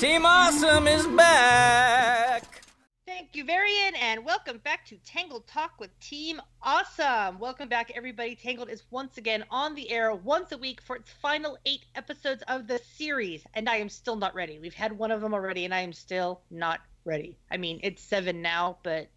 [0.00, 2.62] Team Awesome is back!
[3.06, 7.38] Thank you, Varian, and welcome back to Tangled Talk with Team Awesome.
[7.38, 8.34] Welcome back, everybody.
[8.34, 12.42] Tangled is once again on the air once a week for its final eight episodes
[12.48, 14.58] of the series, and I am still not ready.
[14.58, 17.36] We've had one of them already, and I am still not ready.
[17.50, 19.10] I mean, it's seven now, but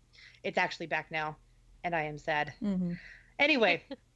[0.43, 1.38] it's actually back now,
[1.86, 2.52] and I am sad.
[2.61, 2.91] Mm-hmm.
[3.39, 3.84] Anyway,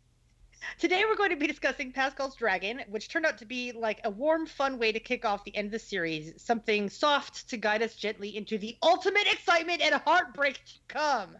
[0.79, 4.09] today we're going to be discussing Pascal's Dragon, which turned out to be like a
[4.09, 6.33] warm, fun way to kick off the end of the series.
[6.41, 11.35] Something soft to guide us gently into the ultimate excitement and heartbreak to come.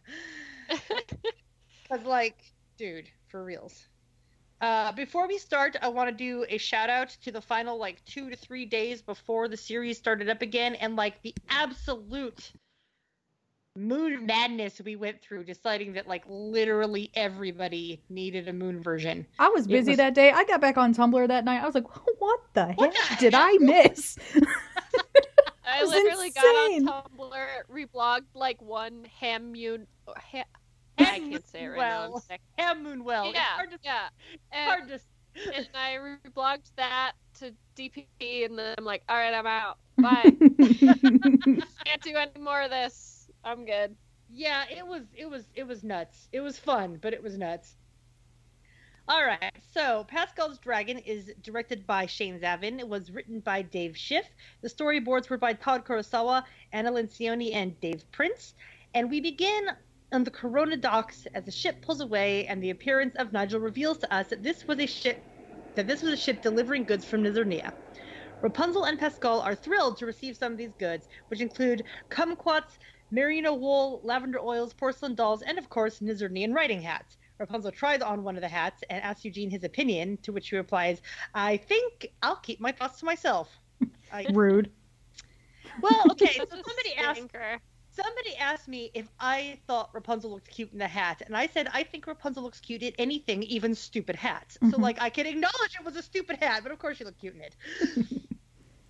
[1.89, 2.38] Because, like,
[2.77, 3.88] dude, for reals.
[4.59, 8.03] Uh, before we start, I want to do a shout out to the final like
[8.05, 12.52] two to three days before the series started up again, and like the absolute
[13.77, 19.26] moon madness we went through deciding that like literally everybody needed a moon version.
[19.40, 20.31] I was busy was- that day.
[20.31, 21.62] I got back on Tumblr that night.
[21.62, 21.86] I was like,
[22.20, 24.17] what the What heck the did I miss?
[25.70, 26.86] I literally insane.
[26.86, 29.86] got on Tumblr, reblogged like one Hamun.
[30.08, 30.44] Ha,
[30.97, 32.03] I can't say it right now.
[32.06, 32.41] I'm Well, sick.
[32.58, 33.28] Ham Moonwell.
[33.28, 34.08] It's yeah, hard to, yeah.
[34.52, 35.00] hard And, to
[35.56, 38.08] and I reblogged that to DP,
[38.45, 39.78] and then I'm like, all right, I'm out.
[40.00, 40.36] Bye.
[41.86, 43.16] Can't do any more of this.
[43.48, 43.95] I'm good.
[44.30, 46.28] Yeah, it was it was it was nuts.
[46.34, 47.78] It was fun, but it was nuts.
[49.08, 52.78] All right, so Pascal's Dragon is directed by Shane Zalvin.
[52.78, 54.25] It was written by Dave Schiff.
[54.59, 58.53] The storyboards were by Todd Kurosawa, Anna Lencioni, and Dave Prince.
[58.94, 59.70] And we begin
[60.12, 63.98] on the Corona docks as the ship pulls away, and the appearance of Nigel reveals
[64.00, 65.23] to us that this was a ship
[65.75, 67.72] that this was a ship delivering goods from Nizernia.
[68.42, 72.78] Rapunzel and Pascal are thrilled to receive some of these goods, which include kumquats,
[73.11, 77.17] merino wool, lavender oils, porcelain dolls, and of course, Nizernian riding hats.
[77.39, 80.58] Rapunzel tries on one of the hats and asks Eugene his opinion, to which he
[80.58, 81.02] replies,
[81.33, 83.59] I think I'll keep my thoughts to myself.
[84.11, 84.72] I, Rude.
[85.81, 87.59] well, okay, so somebody asked Stinker.
[87.89, 91.67] somebody asked me if I thought Rapunzel looked cute in the hat, and I said
[91.73, 94.57] I think Rapunzel looks cute in anything, even stupid hats.
[94.63, 94.81] So Mhm.
[94.81, 97.35] like I can acknowledge it was a stupid hat, but of course she looked cute
[97.35, 97.56] in it.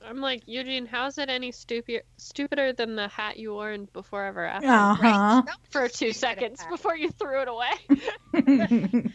[0.08, 4.24] I'm like, Eugene, how's it any stupid stupider than the hat you wore in Before
[4.24, 4.68] Ever After?
[4.68, 5.42] Uh-huh.
[5.46, 7.72] That was For two seconds before you threw it away.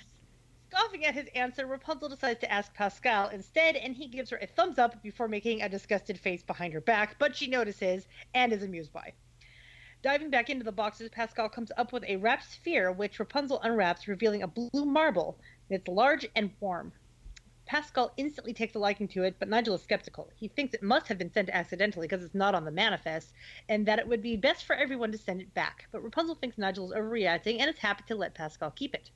[0.71, 4.47] Scoffing at his answer, Rapunzel decides to ask Pascal instead, and he gives her a
[4.47, 8.63] thumbs up before making a disgusted face behind her back, but she notices and is
[8.63, 9.15] amused by.
[10.03, 14.09] Diving back into the boxes, Pascal comes up with a wrapped sphere, which Rapunzel unwraps,
[14.09, 15.39] revealing a blue marble.
[15.71, 16.93] It's large and warm.
[17.65, 20.31] Pascal instantly takes a liking to it, but Nigel is skeptical.
[20.37, 23.33] He thinks it must have been sent accidentally because it's not on the manifest,
[23.69, 25.87] and that it would be best for everyone to send it back.
[25.93, 29.11] But Rapunzel thinks Nigel is overreacting and is happy to let Pascal keep it.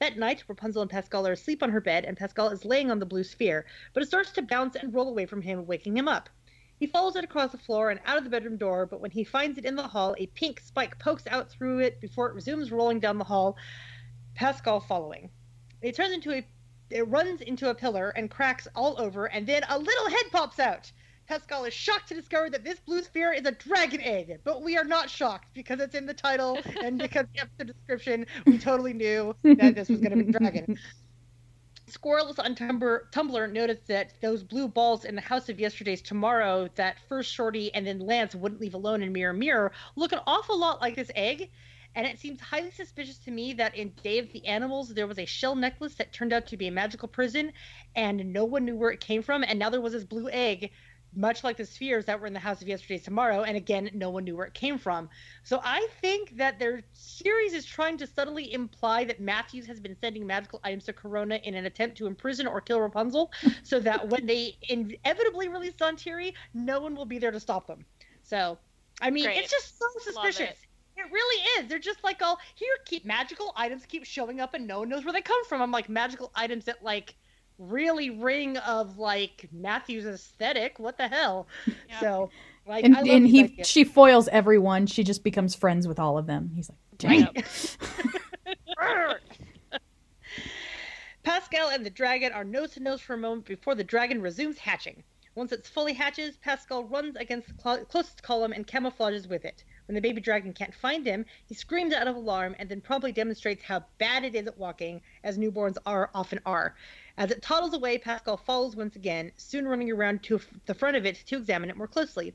[0.00, 2.98] That night, Rapunzel and Pascal are asleep on her bed, and Pascal is laying on
[2.98, 6.08] the blue sphere, but it starts to bounce and roll away from him, waking him
[6.08, 6.28] up.
[6.80, 9.22] He follows it across the floor and out of the bedroom door, but when he
[9.22, 12.72] finds it in the hall, a pink spike pokes out through it before it resumes
[12.72, 13.56] rolling down the hall,
[14.34, 15.30] Pascal following.
[15.80, 16.44] It turns into a
[16.90, 20.58] it runs into a pillar and cracks all over, and then a little head pops
[20.58, 20.90] out.
[21.26, 24.76] Pascal is shocked to discover that this blue sphere is a dragon egg, but we
[24.76, 28.92] are not shocked because it's in the title and because the episode description, we totally
[28.92, 30.78] knew that this was going to be a dragon.
[31.86, 36.68] Squirrels on Tumblr, Tumblr noticed that those blue balls in the House of Yesterday's Tomorrow
[36.74, 40.58] that first Shorty and then Lance wouldn't leave alone in Mirror Mirror look an awful
[40.58, 41.50] lot like this egg.
[41.94, 45.18] And it seems highly suspicious to me that in Day of the Animals there was
[45.18, 47.52] a shell necklace that turned out to be a magical prison,
[47.94, 49.44] and no one knew where it came from.
[49.44, 50.70] And now there was this blue egg,
[51.16, 54.10] much like the spheres that were in the House of Yesterday's Tomorrow, and again, no
[54.10, 55.08] one knew where it came from.
[55.44, 59.96] So I think that their series is trying to subtly imply that Matthews has been
[60.00, 63.30] sending magical items to Corona in an attempt to imprison or kill Rapunzel,
[63.62, 67.66] so that when they inevitably release Zhan Tiri, no one will be there to stop
[67.66, 67.84] them.
[68.24, 68.58] So,
[69.00, 69.38] I mean, Great.
[69.38, 70.56] it's just so Love suspicious.
[70.96, 71.00] It.
[71.00, 71.68] It really is.
[71.68, 72.74] They're just like all here.
[72.86, 75.62] Keep magical items keep showing up, and no one knows where they come from.
[75.62, 77.14] I'm like magical items that like
[77.58, 80.78] really ring of like Matthew's aesthetic.
[80.78, 81.46] What the hell?
[81.88, 82.00] Yeah.
[82.00, 82.30] So
[82.66, 83.68] like, and I and he ideas.
[83.68, 84.86] she foils everyone.
[84.86, 86.50] She just becomes friends with all of them.
[86.54, 87.28] He's like, Dang.
[88.78, 89.16] Right.
[91.22, 94.58] Pascal and the dragon are nose to nose for a moment before the dragon resumes
[94.58, 95.02] hatching.
[95.34, 99.64] Once it's fully hatches, Pascal runs against the clo- closest column and camouflages with it.
[99.86, 103.12] When the baby dragon can't find him, he screams out of alarm and then promptly
[103.12, 106.74] demonstrates how bad it is at walking, as newborns are often are.
[107.18, 111.04] As it toddles away, Pascal follows once again, soon running around to the front of
[111.04, 112.34] it to examine it more closely.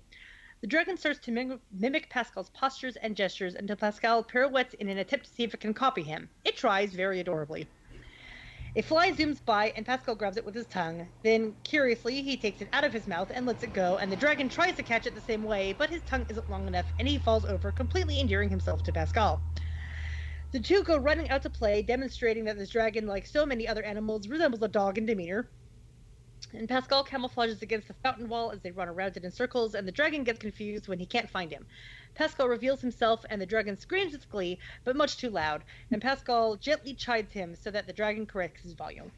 [0.61, 4.97] The dragon starts to mim- mimic Pascal's postures and gestures until Pascal pirouettes in an
[4.97, 6.29] attempt to see if it can copy him.
[6.43, 7.67] It tries very adorably.
[8.75, 11.11] A fly zooms by, and Pascal grabs it with his tongue.
[11.23, 14.15] Then, curiously, he takes it out of his mouth and lets it go, and the
[14.15, 17.07] dragon tries to catch it the same way, but his tongue isn't long enough, and
[17.07, 19.43] he falls over, completely endearing himself to Pascal.
[20.51, 23.83] The two go running out to play, demonstrating that this dragon, like so many other
[23.83, 25.49] animals, resembles a dog in demeanor.
[26.53, 29.87] And Pascal camouflages against the fountain wall as they run around it in circles, and
[29.87, 31.67] the dragon gets confused when he can't find him.
[32.15, 36.55] Pascal reveals himself, and the dragon screams with glee, but much too loud, and Pascal
[36.55, 39.11] gently chides him so that the dragon corrects his volume.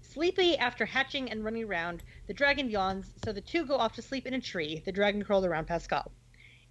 [0.00, 4.00] Sleepy after hatching and running around, the dragon yawns, so the two go off to
[4.00, 6.14] sleep in a tree, the dragon curled around Pascal.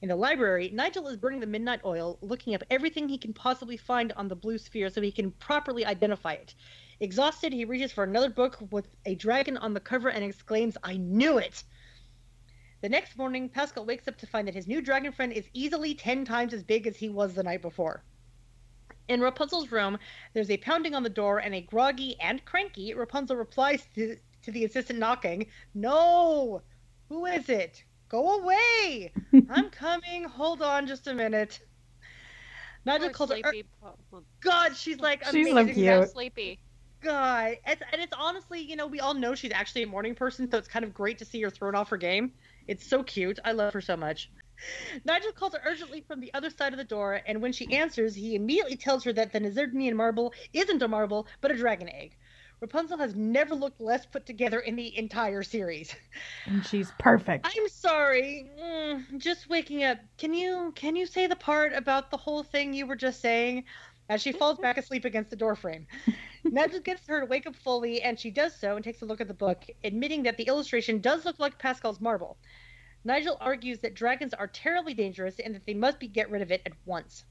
[0.01, 3.77] In the library, Nigel is burning the midnight oil, looking up everything he can possibly
[3.77, 6.55] find on the blue sphere so he can properly identify it.
[6.99, 10.97] Exhausted, he reaches for another book with a dragon on the cover and exclaims, I
[10.97, 11.63] knew it!
[12.83, 15.95] The next morning, Pascal wakes up to find that his new dragon friend is easily
[15.95, 18.03] 10 times as big as he was the night before.
[19.07, 19.97] In Rapunzel's room,
[20.33, 24.51] there's a pounding on the door, and a groggy and cranky Rapunzel replies to, to
[24.51, 26.61] the insistent knocking, No!
[27.07, 27.81] Who is it?
[28.09, 29.13] Go away!
[29.49, 30.25] I'm coming.
[30.25, 31.61] Hold on just a minute.
[32.83, 33.37] Nigel calls her.
[33.37, 33.65] sleepy.
[33.81, 35.75] po- God, she's like She's so amazing.
[35.75, 36.03] cute.
[36.03, 36.59] So sleepy.
[36.99, 40.51] God, it's, and it's honestly, you know, we all know she's actually a morning person,
[40.51, 42.33] so it's kind of great to see her thrown off her game.
[42.67, 43.39] It's so cute.
[43.43, 44.29] I love her so much.
[45.05, 48.15] Nigel calls her urgently from the other side of the door, and when she answers,
[48.15, 52.15] he immediately tells her that the Nazardinian marble isn't a marble, but a dragon egg.
[52.61, 55.93] Rapunzel has never looked less put together in the entire series.
[56.45, 57.45] And she's perfect.
[57.45, 58.49] I'm sorry.
[58.57, 59.97] Mm, just waking up.
[60.17, 63.65] Can you can you say the part about the whole thing you were just saying?
[64.09, 65.87] As she falls back asleep against the doorframe.
[66.43, 69.21] Nigel gets her to wake up fully, and she does so and takes a look
[69.21, 72.37] at the book, admitting that the illustration does look like Pascal's marble.
[73.05, 76.51] Nigel argues that dragons are terribly dangerous and that they must be get rid of
[76.51, 77.25] it at once.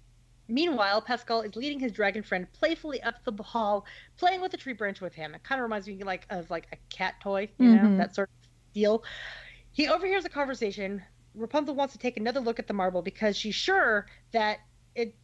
[0.48, 3.86] Meanwhile, Pascal is leading his dragon friend playfully up the hall,
[4.16, 5.34] playing with a tree branch with him.
[5.34, 7.96] It kind of reminds me like of like a cat toy, you know, Mhm.
[7.98, 9.04] that sort of deal.
[9.72, 11.02] He overhears a conversation.
[11.34, 14.58] Rapunzel wants to take another look at the marble because she's sure that
[14.94, 15.14] it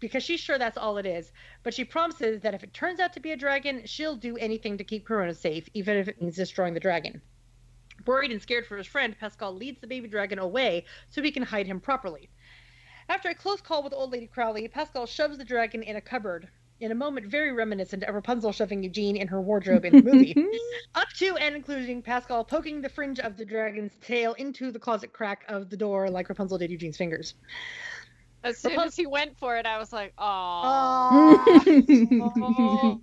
[0.00, 1.32] because she's sure that's all it is.
[1.62, 4.78] But she promises that if it turns out to be a dragon, she'll do anything
[4.78, 7.20] to keep Corona safe, even if it means destroying the dragon.
[8.06, 11.42] Worried and scared for his friend, Pascal leads the baby dragon away so he can
[11.42, 12.28] hide him properly.
[13.08, 16.48] After a close call with Old Lady Crowley, Pascal shoves the dragon in a cupboard.
[16.80, 20.34] In a moment very reminiscent of Rapunzel shoving Eugene in her wardrobe in the movie.
[20.94, 25.12] Up to and including Pascal poking the fringe of the dragon's tail into the closet
[25.12, 27.34] crack of the door like Rapunzel did Eugene's fingers.
[28.44, 31.40] As soon as he went for it, I was like, oh.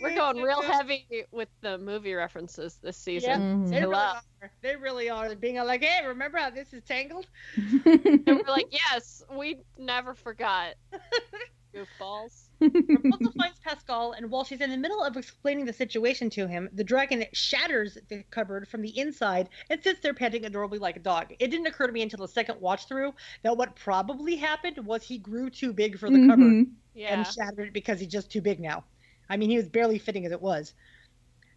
[0.00, 3.66] We're going real heavy with the movie references this season.
[3.66, 3.70] Mhm.
[3.70, 4.22] They really are.
[4.62, 5.34] They really are.
[5.36, 7.26] Being like, hey, remember how this is tangled?
[7.56, 10.74] And we're like, yes, we never forgot.
[11.74, 12.48] Goofballs.
[12.62, 16.68] Rapunzel finds Pascal, and while she's in the middle of explaining the situation to him,
[16.72, 21.00] the dragon shatters the cupboard from the inside and sits there panting adorably like a
[21.00, 21.34] dog.
[21.38, 25.02] It didn't occur to me until the second watch through that what probably happened was
[25.02, 26.70] he grew too big for the cupboard Mhm.
[26.94, 27.14] Yeah.
[27.14, 28.84] and shattered it because he's just too big now.
[29.28, 30.74] I mean, he was barely fitting as it was.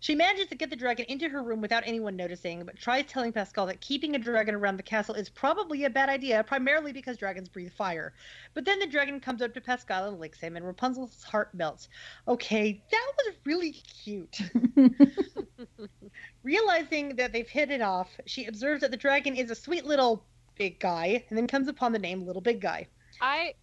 [0.06, 3.32] She manages to get the dragon into her room without anyone noticing, but tries telling
[3.32, 7.18] Pascal that keeping a dragon around the castle is probably a bad idea, primarily because
[7.18, 8.14] dragons breathe fire.
[8.54, 11.90] But then the dragon comes up to Pascal and licks him, and Rapunzel's heart melts.
[12.28, 14.38] Okay, that was really cute.
[16.44, 20.24] Realizing that they've hit it off, she observes that the dragon is a sweet little
[20.56, 22.86] big guy, and then comes upon the name Little Big Guy.
[23.22, 23.56] I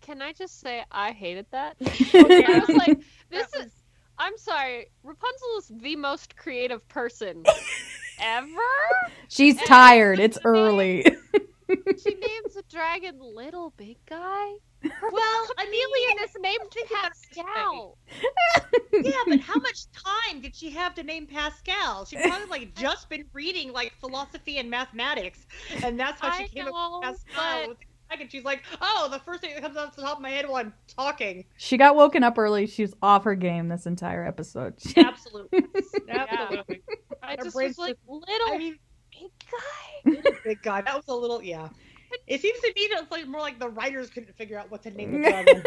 [0.00, 1.76] can I just say I hated that.
[1.84, 3.83] I was like, this That is.
[4.18, 4.86] I'm sorry.
[5.02, 7.44] Rapunzel is the most creative person
[8.20, 8.48] ever.
[9.28, 10.20] She's tired.
[10.20, 11.04] It's early.
[11.68, 14.52] She names a dragon Little Big Guy.
[14.82, 17.44] Well, I mean, Chameleon is named think about it this way.
[17.54, 17.98] Pascal.
[18.92, 22.04] yeah, but how much time did she have to name Pascal?
[22.04, 25.46] She probably like just been reading like philosophy and mathematics,
[25.82, 27.68] and that's how she I came know, up with Pascal.
[27.68, 27.76] but-
[28.18, 28.30] with the dragon.
[28.30, 30.56] She's like, oh, the first thing that comes off the top of my head while
[30.56, 31.44] I'm talking.
[31.56, 32.66] she got woken up early.
[32.66, 34.74] She's off her game this entire episode.
[34.96, 35.64] Absolutely,
[36.08, 36.82] absolutely.
[37.22, 38.78] I just was like, Little I mean,
[39.10, 40.30] Big Guy.
[40.44, 40.82] big guy.
[40.82, 41.68] That was a little, yeah.
[42.26, 44.82] It seems to me that it's like more like the writers couldn't figure out what
[44.84, 45.62] to name the dragon.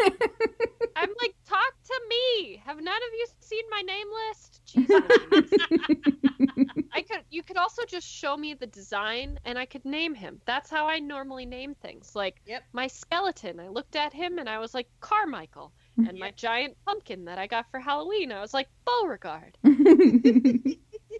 [0.96, 2.60] I'm like, talk to me.
[2.64, 4.60] Have none of you seen my name list?
[4.66, 5.00] Jesus.
[6.92, 7.22] I could.
[7.30, 10.40] You could also just show me the design, and I could name him.
[10.46, 12.16] That's how I normally name things.
[12.16, 12.64] Like Yep.
[12.72, 13.60] my skeleton.
[13.60, 15.72] I looked at him, and I was like Carmichael.
[15.98, 19.56] And my giant pumpkin that I got for Halloween, I was like Beauregard.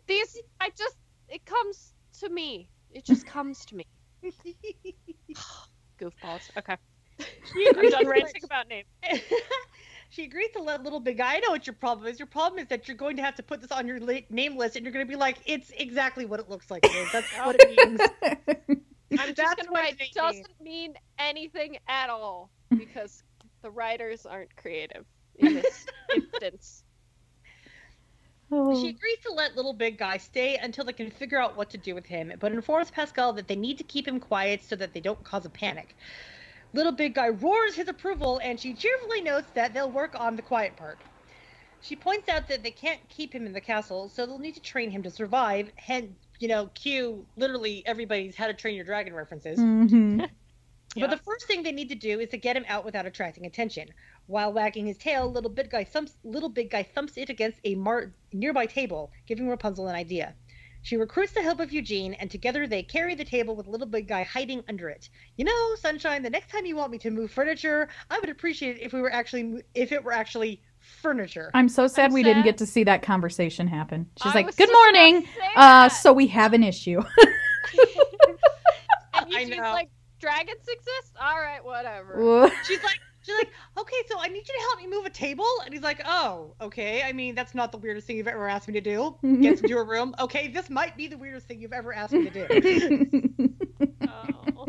[0.07, 0.97] These, I just,
[1.29, 2.69] it comes to me.
[2.91, 3.85] It just comes to me.
[6.01, 6.51] Goofballs.
[6.57, 6.77] Okay.
[7.53, 8.87] She I'm agrees done ranting about names.
[10.11, 11.37] She agrees to let little big guy.
[11.37, 12.19] I know what your problem is.
[12.19, 14.57] Your problem is that you're going to have to put this on your li- name
[14.57, 17.13] list, and you're going to be like, "It's exactly what it looks like." It is.
[17.13, 18.01] That's what it means.
[19.13, 23.23] I'm just That's gonna what write it doesn't mean anything at all because
[23.63, 25.05] the writers aren't creative
[25.37, 26.85] in this instance.
[28.51, 28.81] Oh.
[28.81, 31.79] She agrees to let little big guy stay until they can figure out what to
[31.79, 34.95] do with him, but informs Pascal that they need to keep him quiet so that
[34.95, 35.95] they don't cause a panic.
[36.73, 40.43] Little big guy roars his approval, and she cheerfully notes that they'll work on the
[40.43, 40.99] quiet part.
[41.81, 44.61] She points out that they can't keep him in the castle, so they'll need to
[44.61, 45.71] train him to survive.
[45.77, 49.59] Hence, you know, cue literally everybody's How to Train Your Dragon references.
[49.59, 50.29] Mhm.
[50.97, 53.47] But the first thing they need to do is to get him out without attracting
[53.47, 53.89] attention.
[54.29, 57.75] While wagging his tail, little big guy thumps little big guy thumps it against a
[57.75, 60.35] mar- nearby table, giving Rapunzel an idea.
[60.83, 64.07] She recruits the help of Eugene, and together they carry the table with little big
[64.07, 65.09] guy hiding under it.
[65.37, 68.77] You know, Sunshine, the next time you want me to move furniture, I would appreciate
[68.77, 71.51] it if we were actually if it were actually furniture.
[71.55, 74.11] I'm so sad I'm we didn't get to see that conversation happen.
[74.23, 75.29] She's I like, "Good just about to morning.
[75.57, 77.01] Uh, so we have an issue."
[79.15, 79.73] and I Eugene's know.
[79.73, 79.89] like,
[80.21, 81.17] dragons exist?
[81.19, 82.51] All right, whatever.
[82.67, 85.47] She's like, she's like, okay, so I need you to help me move a table,
[85.65, 87.03] and he's like, oh, okay.
[87.03, 89.17] I mean, that's not the weirdest thing you've ever asked me to do.
[89.41, 90.15] Gets into a room.
[90.21, 93.55] Okay, this might be the weirdest thing you've ever asked me to do.
[94.03, 94.67] Oh.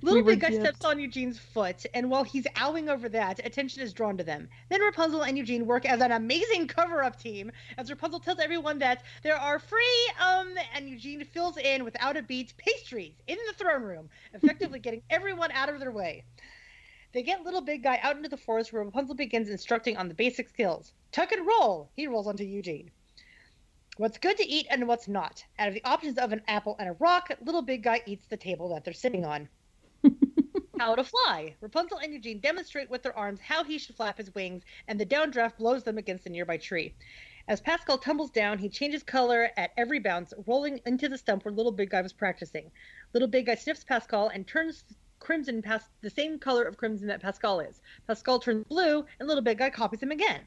[0.00, 3.82] Little were Big Guy steps on Eugene's foot, and while he's owing over that, attention
[3.82, 4.48] is drawn to them.
[4.68, 9.02] Then Rapunzel and Eugene work as an amazing cover-up team, as Rapunzel tells everyone that
[9.22, 13.82] there are free, um, and Eugene fills in without a beat pastries in the throne
[13.82, 16.24] room, effectively getting everyone out of their way.
[17.12, 20.14] They get Little Big Guy out into the forest where Rapunzel begins instructing on the
[20.14, 20.92] basic skills.
[21.12, 21.90] Tuck and roll!
[21.94, 22.90] He rolls onto Eugene.
[23.98, 25.44] What's good to eat and what's not.
[25.58, 28.38] Out of the options of an apple and a rock, Little Big Guy eats the
[28.38, 29.48] table that they're sitting on.
[30.78, 31.54] how to fly.
[31.60, 35.06] Rapunzel and Eugene demonstrate with their arms how he should flap his wings, and the
[35.06, 36.94] downdraft blows them against a nearby tree.
[37.46, 41.52] As Pascal tumbles down, he changes color at every bounce, rolling into the stump where
[41.52, 42.72] Little Big Guy was practicing.
[43.12, 44.82] Little Big Guy sniffs Pascal and turns
[45.22, 47.80] crimson past the same color of crimson that Pascal is.
[48.06, 50.40] Pascal turns blue, and Little Big Guy copies him again.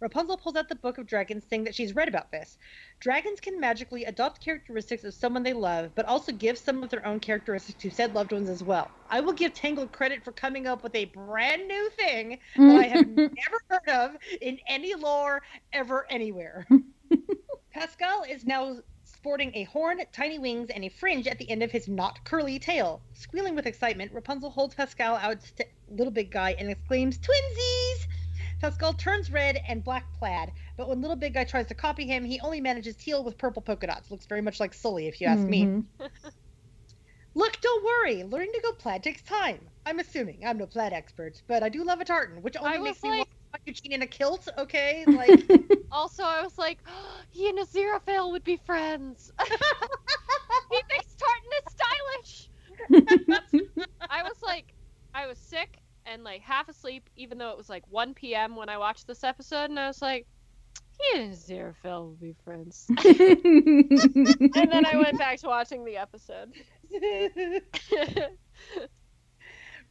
[0.00, 2.58] Rapunzel pulls out the Book of Dragons, saying that she's read about this.
[3.00, 7.04] Dragons can magically adopt characteristics of someone they love, but also give some of their
[7.06, 8.90] own characteristics to said loved ones as well.
[9.08, 12.84] I will give Tangled credit for coming up with a brand new thing that I
[12.84, 15.42] have never heard of in any lore
[15.72, 16.66] ever anywhere.
[17.72, 18.76] Pascal is now
[19.24, 22.58] sporting a horn, tiny wings, and a fringe at the end of his not curly
[22.58, 23.00] tail.
[23.14, 28.06] Squealing with excitement, Rapunzel holds Pascal out to Little Big Guy and exclaims, Twinsies!
[28.60, 32.22] Pascal turns red and black plaid, but when Little Big Guy tries to copy him,
[32.22, 34.10] he only manages teal with purple polka dots.
[34.10, 35.64] Looks very much like Sully, if you ask me.
[35.64, 35.84] Mhm.
[37.34, 38.24] Look, don't worry.
[38.24, 39.58] Learning to go plaid takes time.
[39.86, 40.44] I'm assuming.
[40.44, 43.02] I'm no plaid expert, but I do love a tartan, which only I makes was
[43.04, 43.28] me like- want
[43.64, 45.04] Eugene in a kilt, okay?
[45.06, 45.50] Like,
[45.92, 49.32] Also, I was like, oh, he and Aziraphale would be friends.
[49.42, 52.48] he thinks Tartan is stylish.
[54.10, 54.74] I was like,
[55.14, 58.56] I was sick and like half asleep, even though it was like 1 p.m.
[58.56, 60.26] when I watched this episode, and I was like,
[61.00, 62.86] he and Aziraphale would be friends.
[63.04, 66.52] and then I went back to watching the episode.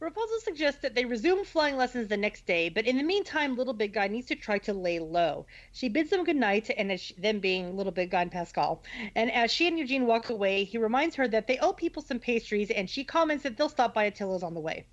[0.04, 3.72] Rapunzel suggests that they resume flying lessons the next day, but in the meantime, Little
[3.72, 5.46] Big Guy needs to try to lay low.
[5.72, 8.82] She bids them goodnight, and as she, them being Little Big Guy and Pascal.
[9.14, 12.18] And as she and Eugene walk away, he reminds her that they owe people some
[12.18, 14.84] pastries, and she comments that they'll stop by Attila's on the way.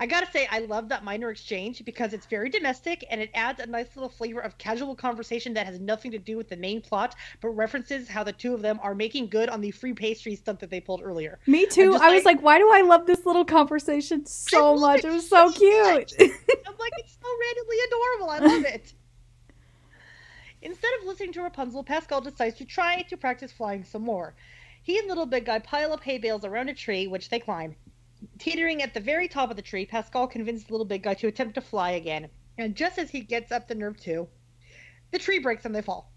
[0.00, 3.58] I gotta say, I love that minor exchange because it's very domestic and it adds
[3.58, 6.80] a nice little flavor of casual conversation that has nothing to do with the main
[6.80, 10.36] plot, but references how the two of them are making good on the free pastry
[10.36, 11.40] stunt that they pulled earlier.
[11.48, 11.94] Me too.
[11.96, 15.04] I was like- why do I love this little conversation so much?
[15.04, 16.12] it was so so cute.
[16.20, 18.30] I'm like, it's so randomly adorable.
[18.30, 18.92] I love it.
[20.62, 24.34] Instead of listening to Rapunzel, Pascal decides to try to practice flying some more.
[24.82, 27.76] He and Little Big Guy pile up hay bales around a tree, which they climb.
[28.38, 31.28] Teetering at the very top of the tree, Pascal convinces the Little Big Guy to
[31.28, 32.28] attempt to fly again.
[32.56, 34.28] And just as he gets up the nerve to,
[35.10, 36.12] the tree breaks and they fall.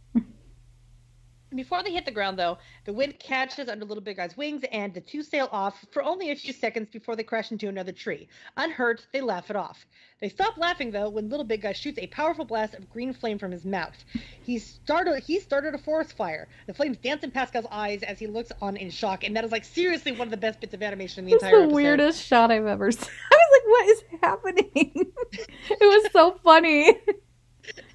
[1.53, 4.93] Before they hit the ground, though, the wind catches under Little Big Guy's wings, and
[4.93, 8.29] the two sail off for only a few seconds before they crash into another tree.
[8.55, 9.85] Unhurt, they laugh it off.
[10.21, 13.37] They stop laughing, though, when Little Big Guy shoots a powerful blast of green flame
[13.37, 13.97] from his mouth.
[14.43, 16.47] He started, he started a forest fire.
[16.67, 19.51] The flames dance in Pascal's eyes as he looks on in shock, and that is
[19.51, 21.75] like seriously one of the best bits of animation in the It's entire the episode.
[21.75, 23.09] weirdest shot I've ever seen.
[23.31, 25.11] I was like, what is happening?
[25.69, 26.97] it was so funny.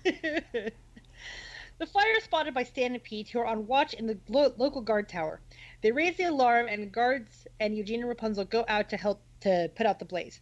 [1.79, 4.55] the fire is spotted by Stan and Pete, who are on watch in the lo-
[4.57, 5.41] local guard tower.
[5.83, 9.71] They raise the alarm, and guards and Eugene and Rapunzel go out to help to
[9.75, 10.41] put out the blaze.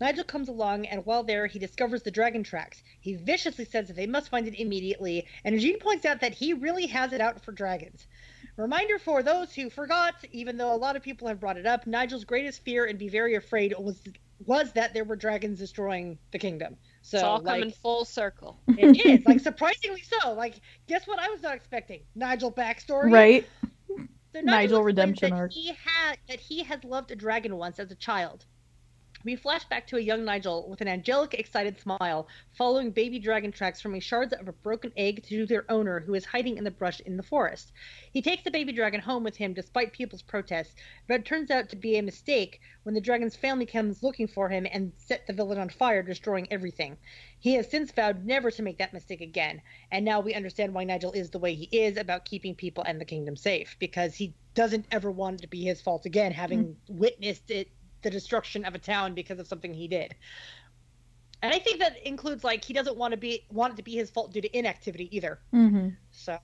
[0.00, 2.82] Nigel comes along, and while there, he discovers the dragon tracks.
[2.98, 6.54] He viciously says that they must find it immediately, and Eugene points out that he
[6.54, 8.06] really has it out for dragons.
[8.56, 11.86] Reminder for those who forgot, even though a lot of people have brought it up,
[11.86, 14.00] Nigel's greatest fear and be very afraid was
[14.46, 16.78] was that there were dragons destroying the kingdom.
[17.02, 18.58] So it's all like, coming full circle.
[18.68, 20.32] it is like surprisingly so.
[20.32, 21.18] Like, guess what?
[21.18, 23.10] I was not expecting Nigel backstory.
[23.10, 23.46] Right?
[24.32, 25.52] So Nigel explains redemption that arc.
[25.52, 28.44] He had that he has loved a dragon once as a child.
[29.22, 33.52] We flash back to a young Nigel with an angelic, excited smile, following baby dragon
[33.52, 36.64] tracks from a shards of a broken egg to their owner, who is hiding in
[36.64, 37.72] the brush in the forest.
[38.14, 40.74] He takes the baby dragon home with him despite people's protests,
[41.06, 44.48] but it turns out to be a mistake when the dragon's family comes looking for
[44.48, 46.96] him and set the village on fire, destroying everything.
[47.40, 49.60] He has since vowed never to make that mistake again,
[49.92, 52.98] and now we understand why Nigel is the way he is about keeping people and
[52.98, 56.64] the kingdom safe, because he doesn't ever want it to be his fault again, having
[56.64, 56.76] mm.
[56.88, 57.68] witnessed it
[58.02, 60.14] the destruction of a town because of something he did.
[61.42, 63.94] And I think that includes like he doesn't want to be want it to be
[63.94, 65.38] his fault due to inactivity either.
[65.54, 65.90] Mm-hmm.
[66.10, 66.38] So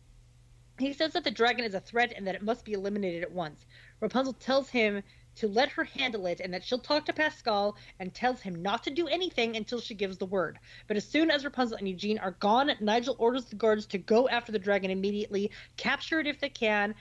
[0.78, 3.32] he says that the dragon is a threat and that it must be eliminated at
[3.32, 3.66] once.
[4.00, 5.02] Rapunzel tells him
[5.36, 8.82] to let her handle it and that she'll talk to Pascal and tells him not
[8.84, 10.58] to do anything until she gives the word.
[10.86, 14.28] But as soon as Rapunzel and Eugene are gone, Nigel orders the guards to go
[14.28, 16.94] after the dragon immediately, capture it if they can,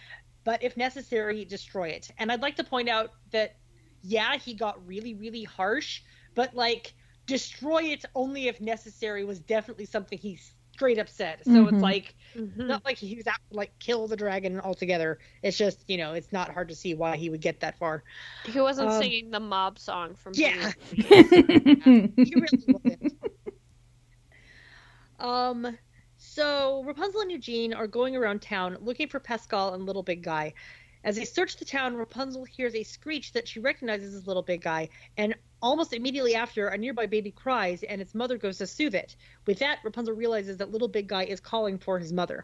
[0.44, 2.12] but if necessary, destroy it.
[2.18, 3.56] And I'd like to point out that
[4.06, 6.02] yeah, he got really, really harsh,
[6.36, 6.94] but like
[7.28, 10.40] destroy it only if necessary was definitely something he
[10.74, 11.46] straight up said.
[11.46, 11.68] So Mhm.
[11.68, 12.70] it's like Mhm.
[12.70, 15.20] not like he was out to like kill the dragon altogether.
[15.44, 18.04] It's just you know it's not hard to see why he would get that far.
[18.44, 20.72] He wasn't Um, singing the mob song from Yeah.
[20.72, 20.78] Beauty.
[22.22, 23.14] He really wasn't.
[25.20, 25.78] Um.
[26.18, 30.54] So Rapunzel and Eugene are going around town looking for Pascal and Little Big Guy.
[31.06, 34.64] As they search the town, Rapunzel hears a screech that she recognizes as Little Big
[34.64, 38.96] Guy, and almost immediately after, a nearby baby cries, and its mother goes to soothe
[38.96, 39.16] it.
[39.46, 42.44] With that, Rapunzel realizes that Little Big Guy is calling for his mother.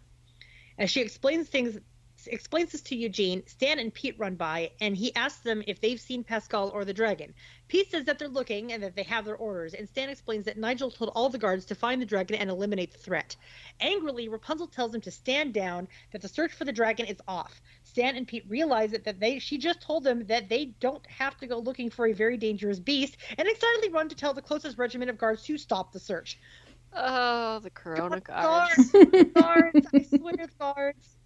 [0.77, 1.79] As she explains things,
[2.27, 5.99] explains this to Eugene, Stan and Pete run by, and he asks them if they've
[5.99, 7.33] seen Pascal or the dragon.
[7.67, 10.57] Pete says that they're looking and that they have their orders, and Stan explains that
[10.57, 13.35] Nigel told all the guards to find the dragon and eliminate the threat.
[13.79, 17.61] Angrily, Rapunzel tells him to stand down, that the search for the dragon is off.
[17.91, 21.37] Stan and Pete realize that, that they she just told them that they don't have
[21.39, 24.77] to go looking for a very dangerous beast, and excitedly run to tell the closest
[24.77, 26.39] regiment of guards to stop the search.
[26.93, 28.91] Oh, the Corona guards.
[28.91, 31.17] Guards, guards, I swear, guards.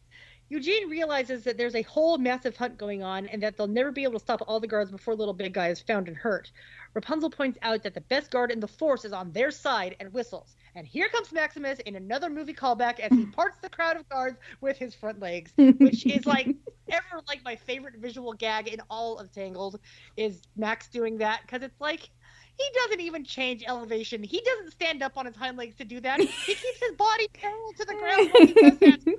[0.49, 4.03] Eugene realizes that there's a whole massive hunt going on and that they'll never be
[4.03, 6.51] able to stop all the guards before Little Big Guy is found and hurt.
[6.93, 10.13] Rapunzel points out that the best guard in the force is on their side and
[10.13, 10.55] whistles.
[10.75, 14.37] And here comes Maximus in another movie callback as he parts the crowd of guards
[14.61, 16.47] with his front legs, which is like
[16.89, 19.79] ever like my favorite visual gag in all of Tangled
[20.15, 22.09] is Max doing that because it's like
[22.57, 24.23] he doesn't even change elevation.
[24.23, 26.23] He doesn't stand up on his hind legs to do that.
[26.45, 28.99] He keeps his body parallel to the ground when he does that.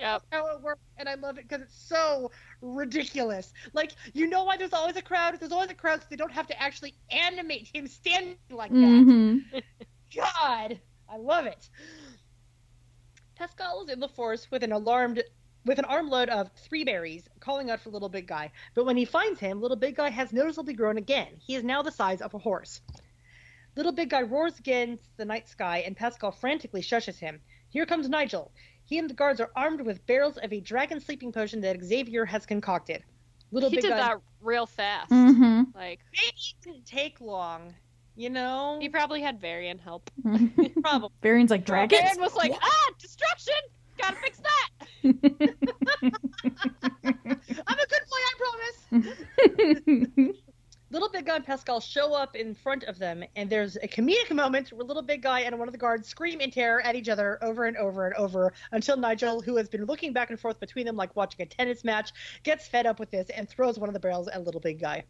[0.00, 0.22] Yep.
[0.32, 2.30] How it works, and I love it because it's so
[2.60, 3.52] ridiculous.
[3.72, 5.38] Like you know why there's always a crowd?
[5.40, 9.06] There's always a crowd, so they don't have to actually animate him standing like that.
[9.08, 9.38] hmm
[10.14, 11.68] God, I love it.
[13.36, 15.22] Pascal is in the forest with an alarmed
[15.66, 18.50] with an armload of three berries, calling out for Little Big Guy.
[18.74, 21.28] But when he finds him, Little Big Guy has noticeably grown again.
[21.38, 22.80] He is now the size of a horse.
[23.76, 27.40] Little Big Guy roars against the night sky, and Pascal frantically shushes him.
[27.68, 28.52] Here comes Nigel.
[28.84, 32.24] He and the guards are armed with barrels of a dragon sleeping potion that Xavier
[32.24, 33.02] has concocted.
[33.50, 35.10] Little he Big did Guy that real fast.
[35.10, 37.74] hmm Like maybe it didn't take long,
[38.14, 38.78] you know.
[38.80, 40.10] he probably had Varian help.
[40.82, 41.10] Probably.
[41.22, 42.00] Varian's like dragons.
[42.00, 43.54] Varian was like, ah, destruction.
[44.00, 44.68] Gotta fix that.
[45.06, 45.12] I'm
[46.94, 48.32] a good boy, I
[48.90, 50.36] promise.
[50.90, 54.32] Little Big Guy and Pascal show up in front of them, and there's a comedic
[54.32, 57.08] moment where Little Big Guy and one of the guards scream in terror at each
[57.08, 60.58] other over and over and over until Nigel, who has been looking back and forth
[60.58, 63.88] between them like watching a tennis match, gets fed up with this and throws one
[63.88, 65.04] of the barrels at Little Big Guy.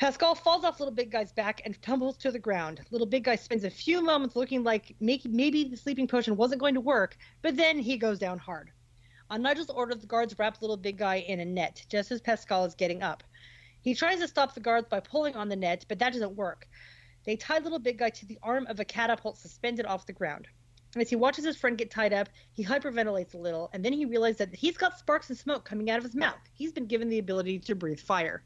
[0.00, 2.80] Pascal falls off Little Big Guy's back and tumbles to the ground.
[2.90, 6.72] Little Big Guy spends a few moments looking like maybe, the sleeping potion wasn't going
[6.72, 8.70] to work, but then he goes down hard.
[9.28, 12.64] On Nigel's order, the guards wrap Little Big Guy in a net just as Pascal
[12.64, 13.22] is getting up.
[13.82, 16.66] He tries to stop the guards by pulling on the net, but that doesn't work.
[17.26, 20.48] They tie Little Big Guy to the arm of a catapult suspended off the ground.
[20.96, 24.06] As he watches his friend get tied up, he hyperventilates a little, and then he
[24.06, 26.40] realizes that he's got sparks and smoke coming out of his mouth.
[26.54, 28.42] He's been given the ability to breathe fire.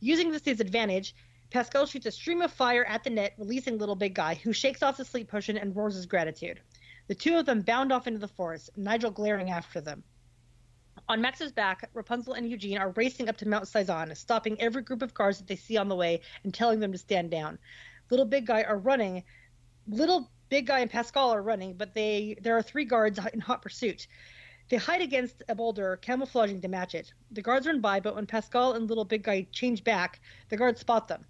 [0.00, 1.14] Using this to his advantage,
[1.50, 4.82] Pascal shoots a stream of fire at the net, releasing Little Big Guy, who shakes
[4.82, 6.60] off the sleep potion and roars his gratitude.
[7.06, 10.02] The two of them bound off into the forest, Nigel glaring after them.
[11.08, 15.02] On Max's back, Rapunzel and Eugene are racing up to Mount Sison, stopping every group
[15.02, 17.58] of guards that they see on the way and telling them to stand down.
[18.10, 19.22] Little Big Guy are running.
[19.86, 23.62] Little Big Guy and Pascal are running, but they there are three guards in hot
[23.62, 24.08] pursuit.
[24.68, 27.12] They hide against a boulder, camouflaging to match it.
[27.30, 30.80] The guards run by, but when Pascal and Little Big Guy change back, the guards
[30.80, 31.24] spot them.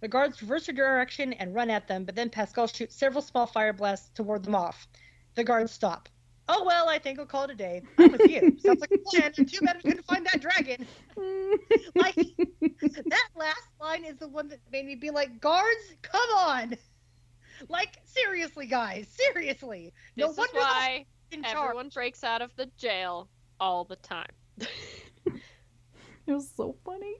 [0.00, 3.46] The guards reverse their direction and run at them, but then Pascal shoots several small
[3.46, 4.88] fire blasts to ward them off.
[5.36, 6.08] The guards stop.
[6.48, 7.82] Oh well, I think I'll call it a day.
[7.98, 8.56] I'm with you.
[8.64, 9.32] Sounds like a plan.
[9.38, 10.86] And too bad we couldn't find that dragon.
[11.94, 16.76] Like that last line is the one that made me be like, guards, come on.
[17.68, 19.92] Like seriously, guys, seriously.
[20.16, 21.56] No this is wonder why they're in charge.
[21.56, 23.28] everyone breaks out of the jail
[23.60, 24.30] all the time.
[26.24, 27.16] It was so funny.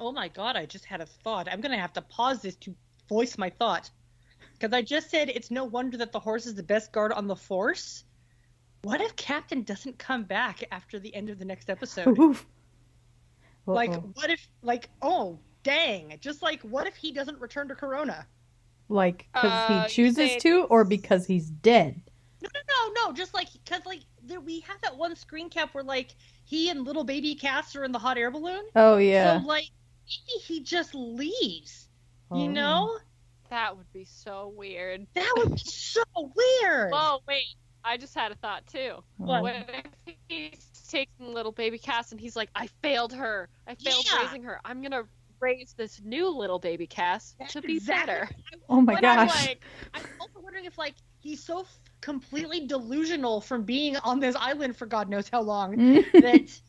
[0.00, 1.46] Oh my god, I just had a thought.
[1.48, 2.74] I'm gonna have to pause this to
[3.08, 3.90] voice my thought.
[4.52, 7.28] Because I just said it's no wonder that the horse is the best guard on
[7.28, 8.04] the force.
[8.82, 12.18] What if Captain doesn't come back after the end of the next episode?
[13.66, 16.18] Like, what if, like, oh, dang.
[16.20, 18.26] Just like, what if he doesn't return to Corona?
[18.90, 22.02] like because Uh, he chooses to, or because he's dead.
[22.44, 23.12] No, no, no, no.
[23.14, 26.84] Just like, because, like, there, we have that one screen cap where, like, he and
[26.84, 28.62] little baby Cass are in the hot air balloon.
[28.76, 29.40] Oh yeah.
[29.40, 29.68] So, like,
[30.06, 31.88] maybe he just leaves.
[32.30, 32.42] Oh.
[32.42, 32.98] You know?
[33.50, 35.06] That would be so weird.
[35.14, 36.90] That would be so weird.
[36.94, 37.44] Oh wait.
[37.84, 39.04] I just had a thought too.
[39.18, 39.42] What?
[39.42, 39.54] What
[40.06, 43.48] if he's taking little baby Cass and he's like, I failed her.
[43.66, 44.24] I failed Yeah.
[44.24, 44.58] raising her.
[44.64, 45.02] I'm gonna
[45.40, 48.30] raise this new little baby Cass That's to be exactly- better.
[48.70, 49.46] Oh my But I'm gosh.
[49.46, 49.60] like,
[49.92, 54.76] I'm also wondering if like he's so f- completely delusional from being on this island
[54.76, 55.74] for God knows how long
[56.12, 56.60] that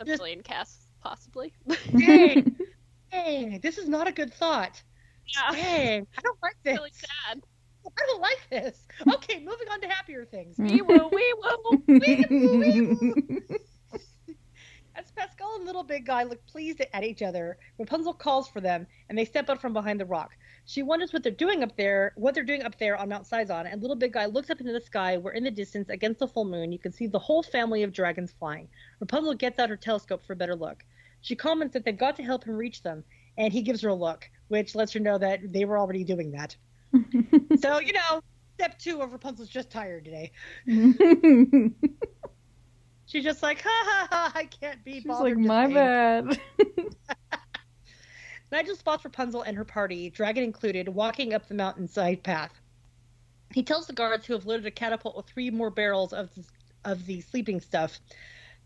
[0.00, 1.52] A Just- billion Cass, possibly.
[1.96, 2.56] dang,
[3.12, 4.82] dang, this is not a good thought.
[5.26, 5.52] yeah.
[5.52, 6.76] Dang, I don't like this.
[6.76, 7.40] Really sad.
[7.86, 8.86] I don't like this.
[9.14, 10.58] Okay, moving on to happier things.
[10.58, 11.82] Wee woo, wee woo.
[15.00, 18.86] As Pascal and Little Big Guy look pleased at each other, Rapunzel calls for them,
[19.08, 20.36] and they step out from behind the rock.
[20.66, 23.64] She wonders what they're doing up there, what they're doing up there on Mount Sison,
[23.72, 26.28] and Little Big Guy looks up into the sky, where in the distance, against the
[26.28, 28.68] full moon, you can see the whole family of dragons flying.
[29.00, 30.84] Rapunzel gets out her telescope for a better look.
[31.22, 33.02] She comments that they've got to help him reach them,
[33.38, 36.32] and he gives her a look, which lets her know that they were already doing
[36.32, 36.56] that.
[37.58, 38.20] So, you know,
[38.56, 40.32] step two of Rapunzel's just tired today.
[43.10, 45.36] She's just like, ha ha ha, I can't be bothered.
[45.36, 46.40] She's like, my pain." bad.
[48.52, 52.52] Nigel spots Rapunzel and her party, dragon included, walking up the mountainside path.
[53.52, 56.44] He tells the guards who have loaded a catapult with three more barrels of the,
[56.84, 57.98] of the sleeping stuff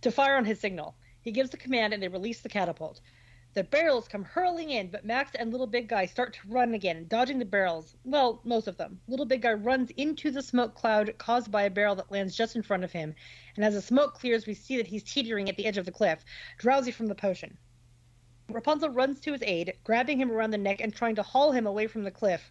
[0.02, 0.94] to fire on his signal.
[1.22, 3.00] He gives the command and they release the catapult.
[3.54, 7.06] The barrels come hurling in, but Max and Little Big Guy start to run again,
[7.06, 7.94] dodging the barrels.
[8.02, 9.00] Well, most of them.
[9.06, 12.56] Little Big Guy runs into the smoke cloud caused by a barrel that lands just
[12.56, 13.14] in front of him,
[13.54, 15.92] and as the smoke clears, we see that he's teetering at the edge of the
[15.92, 16.24] cliff,
[16.58, 17.56] drowsy from the potion.
[18.48, 21.68] Rapunzel runs to his aid, grabbing him around the neck and trying to haul him
[21.68, 22.50] away from the cliff.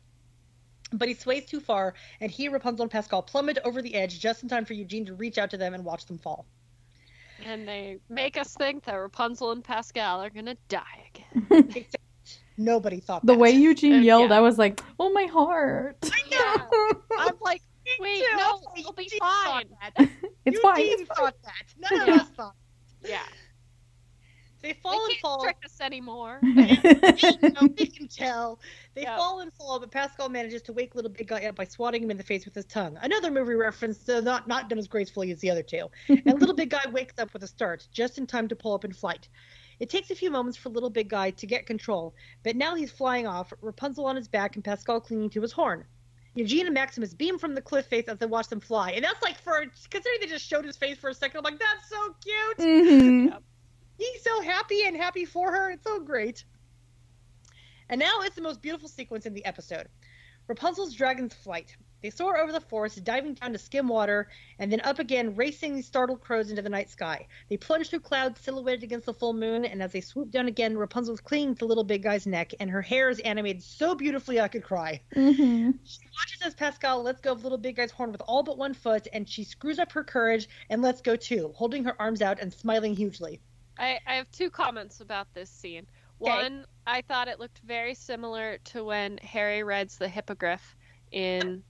[0.93, 4.41] But he sways too far, and he, Rapunzel, and Pascal plummet over the edge just
[4.41, 6.45] in time for Eugene to reach out to them and watch them fall.
[7.45, 11.85] And they make us think that Rapunzel and Pascal are gonna die again.
[12.57, 13.27] Nobody thought that.
[13.27, 13.39] the that.
[13.39, 14.37] way Eugene Uh, yelled, yeah.
[14.37, 15.97] I was like, oh my heart.
[16.29, 16.55] Yeah.
[17.17, 17.61] I'm like,
[17.99, 18.37] wait, too.
[18.37, 19.65] no, Okay, it'll be fine.
[19.97, 20.09] that.
[20.45, 20.79] it's fine.
[20.85, 21.73] Eugene thought that.
[21.91, 22.13] None Yeah.
[22.15, 22.55] of us thought.
[23.03, 23.19] Yeah.
[24.63, 25.43] They fall They fall and can't fall.
[25.43, 26.39] trick us anymore.
[26.41, 28.59] you know, we can tell.
[28.95, 29.17] They Yeah.
[29.17, 32.09] fall and fall, but Pascal manages to wake little big guy up by swatting him
[32.11, 32.97] in the face with his tongue.
[33.01, 35.89] Another movie reference, uh, not not done as gracefully as the other two.
[36.07, 38.85] And little big guy wakes up with a start, just in time to pull up
[38.85, 39.27] in flight.
[39.79, 42.89] It takes a few moments for little big guy to get control, but now he's
[42.91, 45.83] flying off, Rapunzel on his back and Pascal clinging to his horn.
[46.35, 49.21] Eugene and Maximus beam from the cliff face as they watch them fly, and that's
[49.21, 51.39] like for considering they just showed his face for a second.
[51.39, 53.43] I'm like, that's so cute Mhm.
[53.97, 55.71] He's so happy and happy for her.
[55.71, 56.43] It's so great.
[57.89, 59.87] And now it's the most beautiful sequence in the episode.
[60.47, 61.75] Rapunzel's dragon's flight.
[62.01, 64.27] They soar over the forest, diving down to skim water,
[64.59, 67.27] and then up again, racing these startled crows into the night sky.
[67.49, 70.77] They plunge through clouds silhouetted against the full moon, and as they swoop down again,
[70.77, 74.41] Rapunzel's clinging to the little big guy's neck, and her hair is animated so beautifully
[74.41, 75.01] I could cry.
[75.15, 75.79] Mhm.
[75.85, 78.73] She watches as Pascal lets go of little big guy's horn with all but one
[78.73, 82.41] foot, and she screws up her courage and lets go too, holding her arms out
[82.41, 83.39] and smiling hugely.
[83.77, 85.85] I, I have two comments about this scene.
[86.21, 86.31] Okay.
[86.31, 90.75] One, I thought it looked very similar to when Harry reads the hippogriff
[91.11, 91.63] in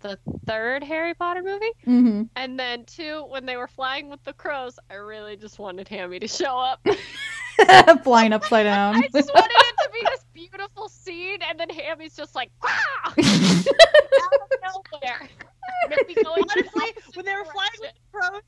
[0.00, 1.72] the third Harry Potter movie.
[1.86, 2.28] Mhm.
[2.36, 6.20] And then two, when they were flying with the crows, I really just wanted Hammy
[6.20, 6.86] to show up.
[8.04, 8.96] Flying upside down.
[8.96, 12.70] I just wanted it to be this beautiful scene, and then Hammy's just like, wow!
[13.04, 15.28] out of nowhere.
[15.84, 18.42] And it'd be going Honestly, when they were flying with the crows,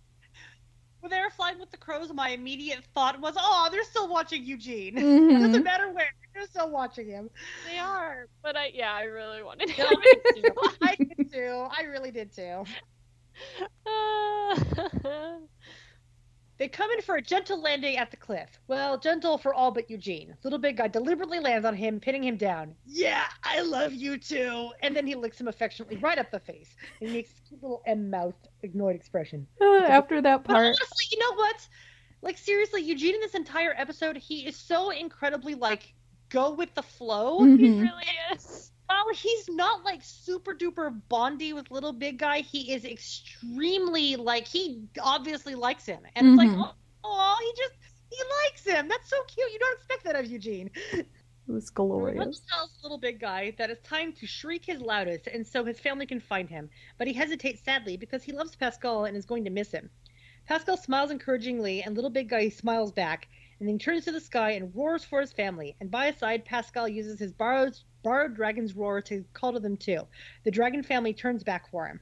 [1.03, 4.45] when they were flying with the crows, my immediate thought was, "Oh, they're still watching
[4.45, 4.99] Eugene.
[5.35, 5.39] It Mhm.
[5.39, 7.31] doesn't matter where, they're still watching him."
[7.65, 9.87] They are, but I yeah, I really wanted No, him.
[9.87, 10.55] I did too.
[10.83, 11.67] I did too.
[11.79, 12.67] I really did too.
[13.87, 14.57] Uh,
[16.63, 18.49] They come in for a gentle landing at the cliff.
[18.69, 20.37] Well, gentle for all but Eugene.
[20.45, 22.77] Little big guy deliberately lands on him, pinning him down.
[22.87, 24.71] Yeah, I love you too.
[24.81, 26.77] And then he licks him affectionately right up the face.
[27.01, 29.45] And he makes a cute little M mouth annoyed expression.
[29.61, 30.67] Uh, after that But part.
[30.67, 31.67] honestly, you know what?
[32.23, 35.93] Like seriously, Eugene in this entire episode, he is so incredibly like
[36.29, 37.43] go with the flow.
[37.43, 37.81] he Mhm.
[37.83, 38.05] really
[39.23, 44.83] he's not like super duper bondy with little big guy, he is extremely like he
[45.01, 46.63] obviously likes him, and it's like, Mhm.
[46.65, 47.75] oh, oh, he just
[48.11, 48.89] he likes him.
[48.89, 49.51] That's so cute.
[49.53, 50.71] You don't expect that of Eugene.
[50.93, 51.07] It
[51.47, 52.41] was glorious.
[52.51, 56.05] tells little big guy that it's time to shriek his loudest, and so his family
[56.07, 56.69] can find him.
[56.99, 59.89] But he hesitates sadly because he loves Pascal and is going to miss him.
[60.47, 63.29] Pascal smiles encouragingly, and little big guy smiles back,
[63.61, 65.75] and then turns to the sky and roars for his family.
[65.81, 69.77] And by his side, Pascal uses his borrowed borrowed dragon's roar to call to them
[69.77, 70.07] too.
[70.45, 72.01] The dragon family turns back for him.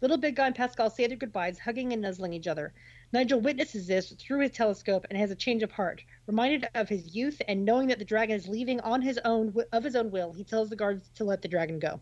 [0.00, 2.74] Little Big Guy and Pascal say their goodbyes, hugging and nuzzling each other.
[3.12, 6.02] Nigel witnesses this through his telescope and has a change of heart.
[6.26, 9.84] Reminded of his youth and knowing that the dragon is leaving on his own of
[9.84, 12.00] his own will, he tells the guards to let the dragon go.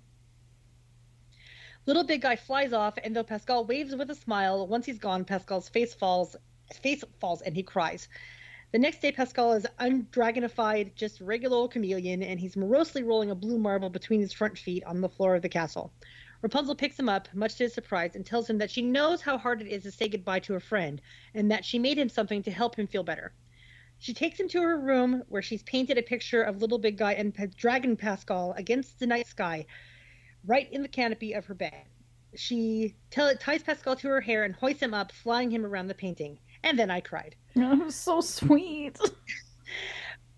[1.87, 5.25] Little Big Guy flies off, and though Pascal waves with a smile, once he's gone,
[5.25, 6.35] Pascal's face falls,
[6.73, 8.09] face falls, and he cries.
[8.75, 13.35] The next day, Pascal is undragonified, just regular old chameleon, and he's morosely rolling a
[13.37, 15.93] blue marble between his front feet on the floor of the castle.
[16.43, 19.39] Rapunzel picks him up, much to his surprise, and tells him that she knows how
[19.39, 21.01] hard it is to say goodbye to a friend,
[21.35, 23.33] and that she made him something to help him feel better.
[24.01, 27.13] She takes him to her room, where she's painted a picture of Little Big Guy
[27.13, 29.67] and Dragon Pascal against the night sky,
[30.45, 31.85] right in the canopy of her bed.
[32.35, 36.41] She ties Pascal to her hair and hoists him up, flying him around the painting.
[36.65, 37.37] And then I cried.
[37.55, 38.99] It was so sweet.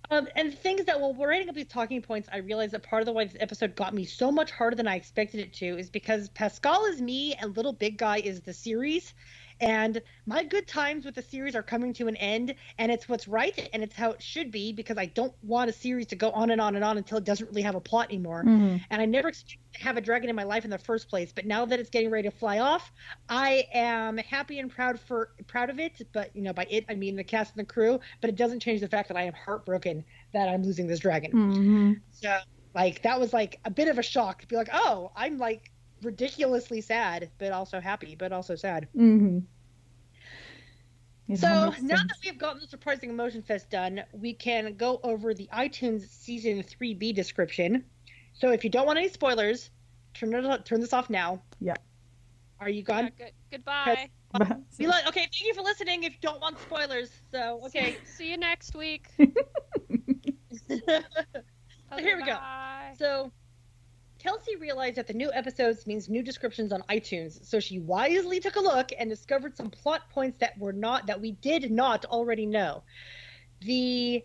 [0.09, 3.03] Um, and things that while we're writing up these talking points, I realized that part
[3.03, 5.77] of the why this episode got me so much harder than I expected it to
[5.77, 9.15] is because Pascal is me and Little Big Guy is the series.
[9.61, 13.27] And my good times with the series are coming to an end, and it's what's
[13.27, 16.31] right and it's how it should be because I don't want a series to go
[16.31, 18.45] on and on and on until it doesn't really have a plot anymore.
[18.45, 18.85] Mhm.
[18.91, 21.33] And I never expected to have a dragon in my life in the first place,
[21.33, 22.93] but now that it's getting ready to fly off,
[23.29, 26.01] I am happy and proud for proud of it.
[26.13, 28.01] But you know, by it I mean the cast and the crew.
[28.21, 31.33] But it doesn't change the fact that I am heartbroken that I'm losing this dragon.
[31.33, 32.03] Mhm.
[32.11, 32.39] So
[32.75, 35.71] like that was like a bit of a shock to be like, oh, I'm like
[36.03, 38.89] ridiculously sad, but also happy, but also sad.
[38.97, 39.45] Mhm.
[41.35, 41.89] So now sense.
[41.89, 46.63] that we've gotten the surprising emotion fest done, we can go over the iTunes season
[46.63, 47.85] 3B description.
[48.35, 49.71] So if you don't want any spoilers,
[50.15, 51.43] turn it turn this off now.
[51.61, 51.75] Yeah.
[52.61, 53.13] Are you Yeah, gone?
[53.17, 54.09] good, goodbye.
[54.79, 56.05] Be like, okay, thank you for listening.
[56.05, 57.97] If you don't want spoilers, so okay.
[58.05, 59.09] See you next week.
[61.99, 62.35] here we go.
[62.35, 62.95] Bye.
[62.99, 63.33] So,
[64.27, 68.57] Kelsey realized that the new episodes means new descriptions on iTunes, so she wisely took
[68.57, 72.45] a look and discovered some plot points that were not that we did not already
[72.45, 72.83] know.
[73.61, 74.25] The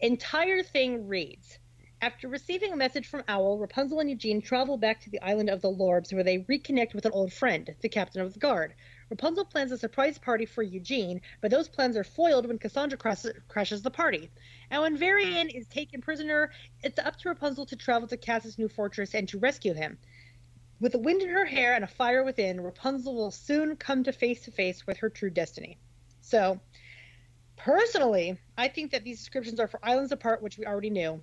[0.00, 1.58] entire thing reads
[2.00, 5.60] After receiving a message from Owl, Rapunzel and Eugene travel back to the island of
[5.60, 8.72] the Lorbs where they reconnect with an old friend, the captain of the guard.
[9.12, 13.26] Rapunzel plans a surprise party for Eugene, but those plans are foiled when Cassandra cras-
[13.46, 14.30] crashes the party.
[14.70, 16.50] And when Varian is taken prisoner,
[16.82, 19.98] it's up to Rapunzel to travel to Cass's new fortress and to rescue him.
[20.80, 24.12] With the wind in her hair and a fire within, Rapunzel will soon come to
[24.12, 25.76] face to face with her true destiny.
[26.22, 26.58] So,
[27.56, 31.20] personally, I think that these descriptions are for Islands Apart, which we already knew,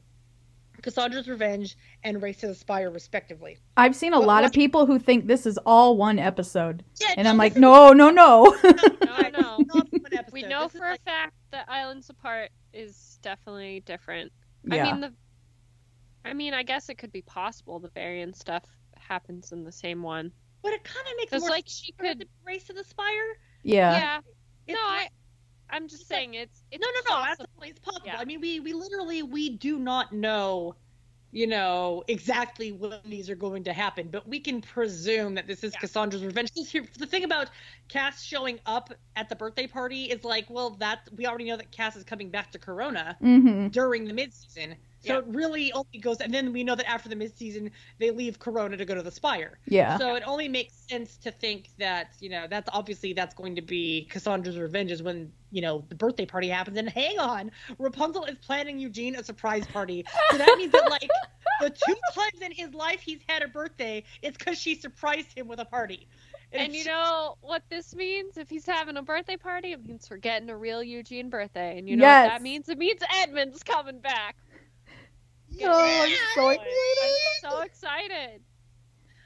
[0.81, 3.57] Cassandra's Revenge, and Race to the Spire, respectively.
[3.77, 6.83] I've seen a What- lot of people who think this is all one episode.
[6.99, 8.55] Yeah, And no, I'm like, is no, no, no.
[8.63, 8.71] No,
[9.29, 9.57] no.
[9.59, 10.33] not one episode.
[10.33, 14.31] We know This for a like- fact that Islands Apart is definitely different.
[14.63, 14.85] yeah.
[14.85, 15.13] I mean the
[16.25, 18.63] I mean, I guess it could be possible the Varian stuff
[18.97, 20.31] happens in the same one.
[20.61, 22.83] but it kind of makes more like sense she for could the Race to the
[22.83, 23.37] Spire.
[23.63, 23.91] yeah.
[23.97, 24.19] Yeah.
[24.67, 25.09] It's no, like- I
[25.71, 27.21] I'm just it's like- saying it's it's no, no, no.
[27.23, 27.45] possible.
[27.45, 28.07] Absolutely, it's possible.
[28.07, 28.17] Yeah.
[28.19, 30.75] I mean, we we literally we do not know,
[31.31, 35.63] you know, exactly when these are going to happen, but we can presume that this
[35.63, 35.79] is Yeah.
[35.81, 36.51] Cassandra's revenge.
[36.53, 37.49] The thing about
[37.87, 41.71] Cass showing up at the birthday party is like, well, that we already know that
[41.71, 43.67] Cass is coming back to Corona Mm-hmm.
[43.69, 44.75] during the mid-season.
[45.01, 45.19] So Yeah.
[45.19, 48.77] it really only goes, and then we know that after the mid-season, they leave Corona
[48.77, 49.59] to go to the Spire.
[49.65, 49.97] Yeah.
[49.97, 53.61] So it only makes sense to think that you know that's obviously that's going to
[53.61, 56.77] be Cassandra's revenge is when you know the birthday party happens.
[56.77, 60.05] And hang on, Rapunzel is planning Eugene a surprise party.
[60.31, 61.09] So that means that like
[61.61, 65.47] the two times in his life he's had a birthday, it's because she surprised him
[65.47, 66.07] with a party.
[66.51, 68.37] And you know what this means?
[68.37, 71.77] If he's having a birthday party, it means we're getting a real Eugene birthday.
[71.77, 72.69] And you know what that means?
[72.69, 74.35] It means Edmund's coming back.
[75.63, 76.67] Oh, I'm so excited.
[77.43, 78.41] I'm so excited.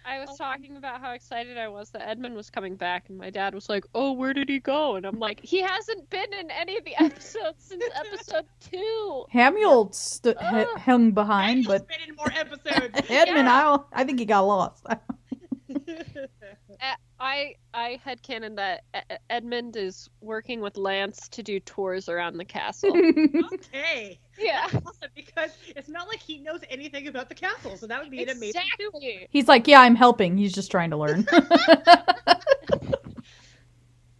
[0.06, 3.18] I was oh, talking about how excited I was that Edmund was coming back, and
[3.18, 6.34] my dad was like, "Oh, where did he go?" And I'm like, "He hasn't been
[6.34, 9.26] in any of the episodes since episode two.
[9.34, 10.68] Hamiel st- Ugh.
[10.76, 13.10] h- hung behind, Daniel's but been in more episodes.
[13.10, 13.78] Edmund, Yeah.
[13.94, 14.86] I, I think he got lost.
[16.82, 22.10] Uh, I I had canon that E- Edmund is working with Lance to do tours
[22.10, 22.92] around the castle.
[23.54, 24.20] okay.
[24.38, 28.12] yeah, Awesome, because it's not like he knows anything about the castle, so that would
[28.12, 28.62] be an amazing.
[28.78, 29.28] exactly.
[29.30, 30.38] He's like, yeah, I'm helping.
[30.38, 31.26] He's just trying to learn.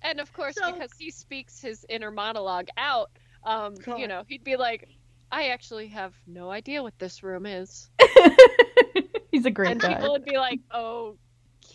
[0.06, 3.10] And of course, So- because he speaks his inner monologue out,
[3.46, 4.00] um, God.
[4.00, 4.90] you know, he'd be like,
[5.32, 7.90] "I actually have no idea what this room is,"
[9.32, 9.94] He's a great and guy.
[9.96, 10.60] people would be like,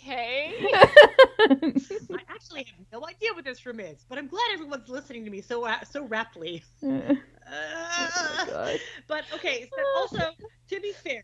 [0.08, 0.54] "Okay."
[1.40, 5.30] I actually have no idea what this room is, but I'm glad everyone's listening to
[5.30, 6.62] me so uh, so raptly.
[6.82, 7.16] oh
[7.50, 8.78] Uh, God.
[9.06, 10.18] but okay, so also
[10.68, 11.22] to be fair,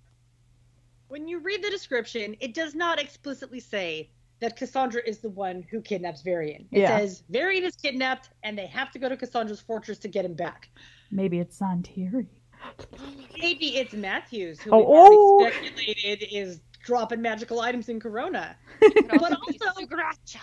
[1.09, 5.64] when you read the description, it does not explicitly say that Cassandra is the one
[5.70, 6.66] who kidnaps Varian.
[6.73, 6.99] It Yeah.
[6.99, 10.35] says Varian is kidnapped and they have to go to Cassandra's fortress to get him
[10.35, 10.70] back.
[11.11, 12.27] Maybe it's Zhan Tiri.
[13.38, 15.51] Maybe it's Matthews who Oh, we've oh.
[15.51, 18.57] speculated is dropping magical items in Corona.
[18.81, 20.40] But be also- Sugracha.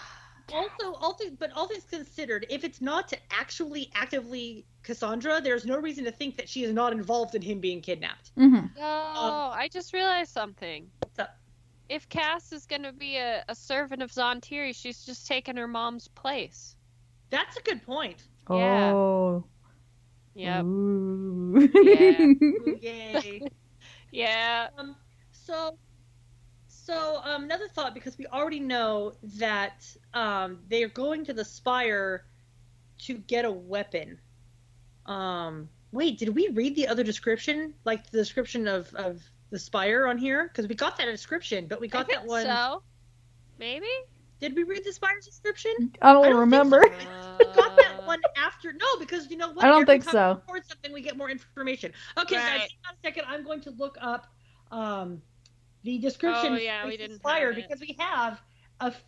[0.53, 5.65] Also, all things, but all things considered, if it's not to actually actively Cassandra, there's
[5.65, 8.31] no reason to think that she is not involved in him being kidnapped.
[8.35, 10.89] hmm Oh, I just realized something.
[10.99, 11.37] What's up?
[11.87, 15.67] If Cass is gonna be a, a servant of Zhan Tiri, she's just taken her
[15.69, 16.75] mom's place.
[17.29, 18.21] That's a good point.
[18.49, 18.91] Yeah.
[18.93, 19.45] Oh.
[20.33, 20.65] Yep.
[20.65, 21.57] Ooh.
[21.57, 23.41] Ooh, Yay.
[24.11, 24.67] Yeah.
[24.77, 24.97] um,
[25.31, 25.77] so,
[26.91, 31.45] so um, another thought because we already know that um, they are going to the
[31.45, 32.25] spire
[32.99, 34.19] to get a weapon.
[35.05, 40.07] Um, wait, did we read the other description, like the description of of the spire
[40.07, 40.47] on here?
[40.47, 42.45] Because we got that description, but we I got think that one.
[42.45, 42.83] so.
[43.57, 43.87] Maybe.
[44.39, 45.71] Did we read the spire's description?
[46.01, 46.83] I don't, I don't think remember.
[46.83, 47.37] so.
[47.39, 48.73] We got that one after.
[48.73, 49.63] No, because you know what?
[49.63, 50.41] I don't Every think so.
[50.51, 51.93] We something, we get more information.
[52.17, 53.25] Okay, guys, hang on a second.
[53.27, 54.27] I'm going to look up
[54.71, 55.21] um,
[55.83, 58.41] the description Oh, of yeah, we Race to the didn't Spire because we have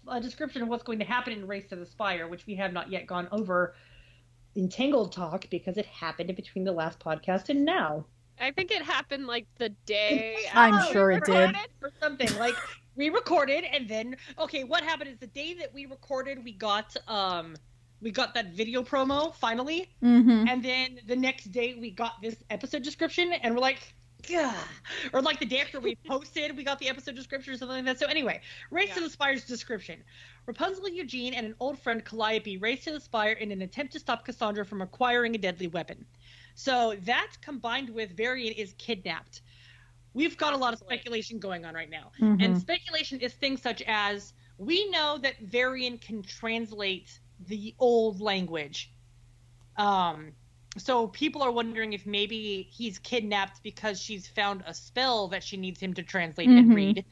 [0.08, 2.74] a description of what's going to happen in Race to the Spire, which we have
[2.74, 3.76] not yet gone over
[4.56, 8.06] in Tangled Talk because it happened in between the last podcast and now.
[8.40, 10.36] I think it happened like the day.
[10.54, 11.34] I'm after sure it did.
[11.34, 11.56] recorded.
[11.82, 12.56] or something like
[12.96, 16.96] we recorded and then okay what happened is the day that we recorded we got
[17.08, 17.56] um
[18.02, 22.44] we got that video promo finally hmm and then the next day we got this
[22.52, 23.96] episode description and we're like
[24.30, 24.56] yeah.
[25.12, 27.86] Or like the day after we posted we got the episode description or something like
[27.86, 28.00] that.
[28.00, 30.04] So anyway race to the spire's description.
[30.46, 34.00] Rapunzel eugene and an old friend calliope race to the spire in an attempt to
[34.00, 36.06] stop cassandra from acquiring a deadly weapon.
[36.56, 39.42] So that combined with varian is kidnapped.
[40.14, 42.12] We've got a lot of speculation going on right now.
[42.22, 42.44] Mm-hmm.
[42.44, 48.92] and speculation is things such as we know that Varian can translate the old language.
[49.78, 50.34] Um,
[50.78, 55.58] so people are wondering if maybe he's kidnapped because she's found a spell that she
[55.58, 56.76] needs him to translate and Mhm.
[56.76, 57.06] read.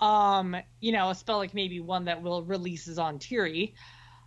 [0.00, 3.74] Um, you know, a spell like maybe one that will releases on Tiri.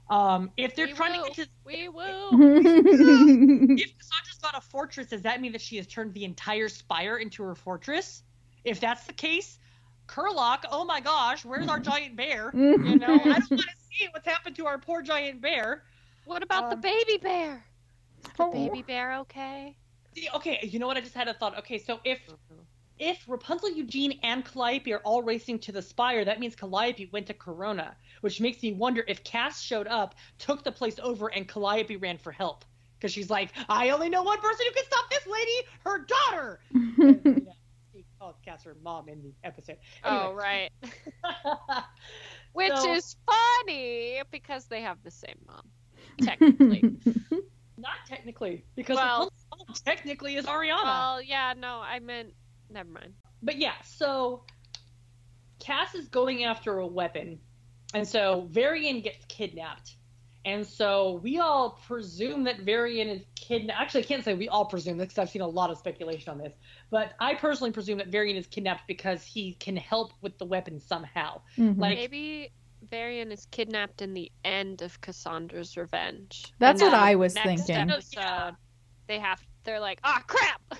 [0.09, 1.29] Um, if they're We trying will.
[1.29, 2.29] to get to We will.
[2.31, 7.17] if Cassandra's got a fortress, does that mean that she has turned the entire spire
[7.17, 8.23] into her fortress?
[8.63, 9.57] If that's the case,
[10.07, 12.51] Kurlock, oh my gosh, where's our giant bear?
[12.53, 15.83] You know, I don't want to see what's happened to our poor giant bear.
[16.25, 17.65] What about the Um, baby bear?
[18.25, 18.51] Is the Oh.
[18.51, 19.75] baby bear okay?
[20.15, 20.97] See, Okay, you know what?
[20.97, 21.57] I just had a thought.
[21.59, 22.61] Okay, so if mm-hmm.
[22.99, 27.27] if Rapunzel, Eugene, and Calliope are all racing to the spire, that means Calliope went
[27.27, 31.47] to Corona, which makes me wonder if Cass showed up, took the place over, and
[31.47, 32.63] Calliope ran for help.
[32.97, 36.59] Because she's like, I only know one person who can stop this lady, her daughter.
[36.71, 37.53] And, you know,
[37.91, 39.77] she calls Cass her mom in the episode.
[40.05, 40.69] Oh, right.
[42.53, 45.67] Which So- is funny because they have the same mom,
[46.21, 46.95] technically.
[47.83, 50.83] Not technically, because Well- Rapunzel's technically is Arianna.
[50.83, 52.33] well, yeah, no, I meant.
[52.69, 53.13] Never mind.
[53.43, 54.45] but yeah, so
[55.59, 57.39] Cass is going after a weapon,
[57.93, 59.95] and so Varian gets kidnapped,
[60.45, 63.79] and so we all presume that Varian is kidnapped.
[63.79, 66.31] Actually, I can't say we all presume this because I've seen a lot of speculation
[66.31, 66.53] on this,
[66.89, 70.79] but I personally presume that Varian is kidnapped because he can help with the weapon
[70.79, 71.41] somehow.
[71.57, 71.77] Mhm.
[71.77, 72.51] Like, Maybe
[72.93, 76.53] Varian is kidnapped in the end of Cassandra's revenge.
[76.59, 77.89] That's And what I was next thinking.
[77.89, 78.55] Episode,
[79.07, 79.41] They have.
[79.63, 80.61] They're like, ah, crap!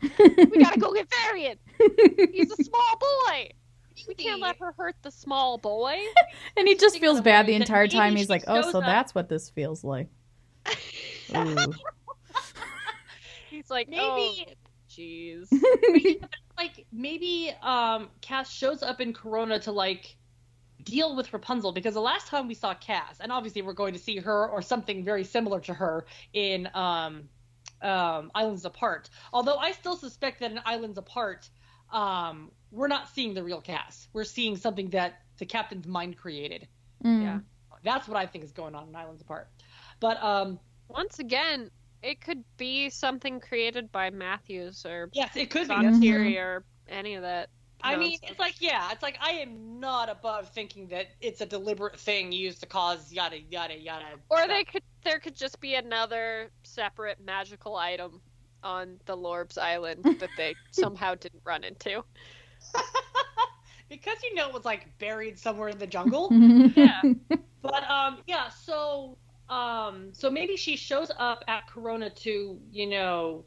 [0.20, 1.58] we gotta go get Varian.
[2.32, 3.50] He's a small boy.
[4.06, 5.98] We can't let her hurt the small boy.
[6.56, 8.14] And he just Think feels bad the entire time.
[8.14, 10.06] He's like, oh, so up- that's what this feels like.
[13.50, 14.34] He's like, Maybe- oh,
[14.88, 15.48] jeez.
[16.56, 20.16] like maybe um Cass shows up in Corona to like
[20.86, 23.98] deal with Rapunzel because the last time we saw Cass, and obviously we're going to
[23.98, 27.28] see her or something very similar to her in um
[27.82, 29.10] um Islands Apart.
[29.32, 31.50] Although I still suspect that in Islands Apart,
[31.92, 34.08] um we're not seeing the real Cass.
[34.14, 36.66] We're seeing something that the captain's mind created.
[37.04, 37.22] Mm.
[37.22, 37.38] Yeah.
[37.84, 39.48] That's what I think is going on in Islands Apart.
[40.00, 40.58] But um
[40.88, 41.70] Once again,
[42.02, 45.74] it could be something created by Matthews or yes, it could be.
[45.74, 47.50] Zhan Tiri or any of that.
[47.86, 48.30] I mean, nonsense.
[48.30, 52.32] it's like, yeah, it's like I am not above thinking that it's a deliberate thing
[52.32, 54.04] used to cause yada yada yada.
[54.28, 54.48] Or stuff.
[54.48, 58.20] they could there could just be another separate magical item
[58.62, 62.04] on the Lorbs Island that they somehow didn't run into.
[63.88, 66.30] because you know it was like buried somewhere in the jungle.
[66.76, 67.00] Yeah.
[67.62, 69.16] but um, yeah, so
[69.48, 73.44] um, so maybe she shows up at Corona to you know,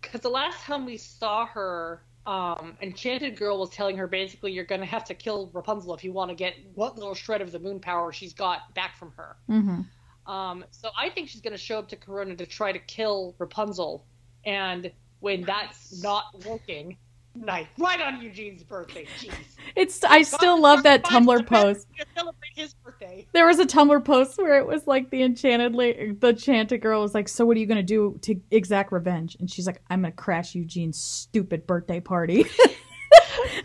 [0.00, 2.02] because the last time we saw her.
[2.26, 6.12] Um, Enchanted Girl was telling her basically you're gonna have to kill Rapunzel if you
[6.12, 9.36] want to get what little shred of the moon power she's got back from her.
[9.46, 9.82] hmm
[10.26, 13.36] Um, so I think she's going to show up to Corona to try to kill
[13.38, 14.04] Rapunzel,
[14.44, 16.98] and when that's not working,
[17.36, 19.06] nice, right on Eugene's birthday.
[19.20, 19.32] Jeez,
[19.74, 21.86] It's I still love that Tumblr post.
[22.16, 23.26] Celebrate his birthday.
[23.32, 25.84] There was a Tumblr post where it was like the enchanted la-
[26.18, 29.50] the enchanted girl was like, "So what are you gonna do to exact revenge?" And
[29.50, 32.44] she's like, "I'm gonna crash Eugene's stupid birthday party."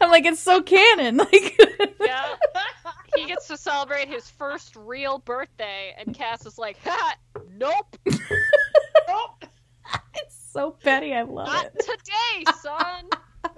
[0.02, 1.18] I'm like, it's so canon.
[1.32, 1.60] Like,
[2.00, 2.36] Yeah.
[3.16, 7.16] He gets to celebrate his first real birthday, and Cass is like, ha,
[7.58, 7.98] nope,
[9.08, 9.46] Nope.
[10.16, 11.14] it's so petty.
[11.14, 11.80] I love not it.
[11.80, 13.10] today, son.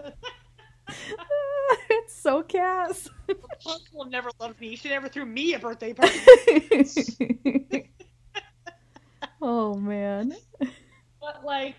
[1.90, 3.10] it's so Cass.
[3.28, 4.76] Rapunzel never loved me.
[4.76, 7.90] She never threw me a birthday party.
[9.42, 10.36] oh man.
[11.20, 11.76] But like,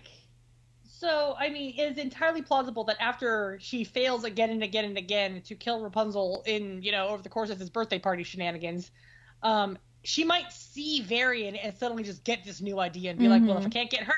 [0.83, 5.41] so I mean, it's entirely plausible that after she fails again and again and again
[5.45, 8.91] to kill Rapunzel in you know over the course of this birthday party shenanigans,
[9.43, 13.41] um, she might see Varian and suddenly just get this new idea and be like,
[13.43, 14.13] well, if I can't get her,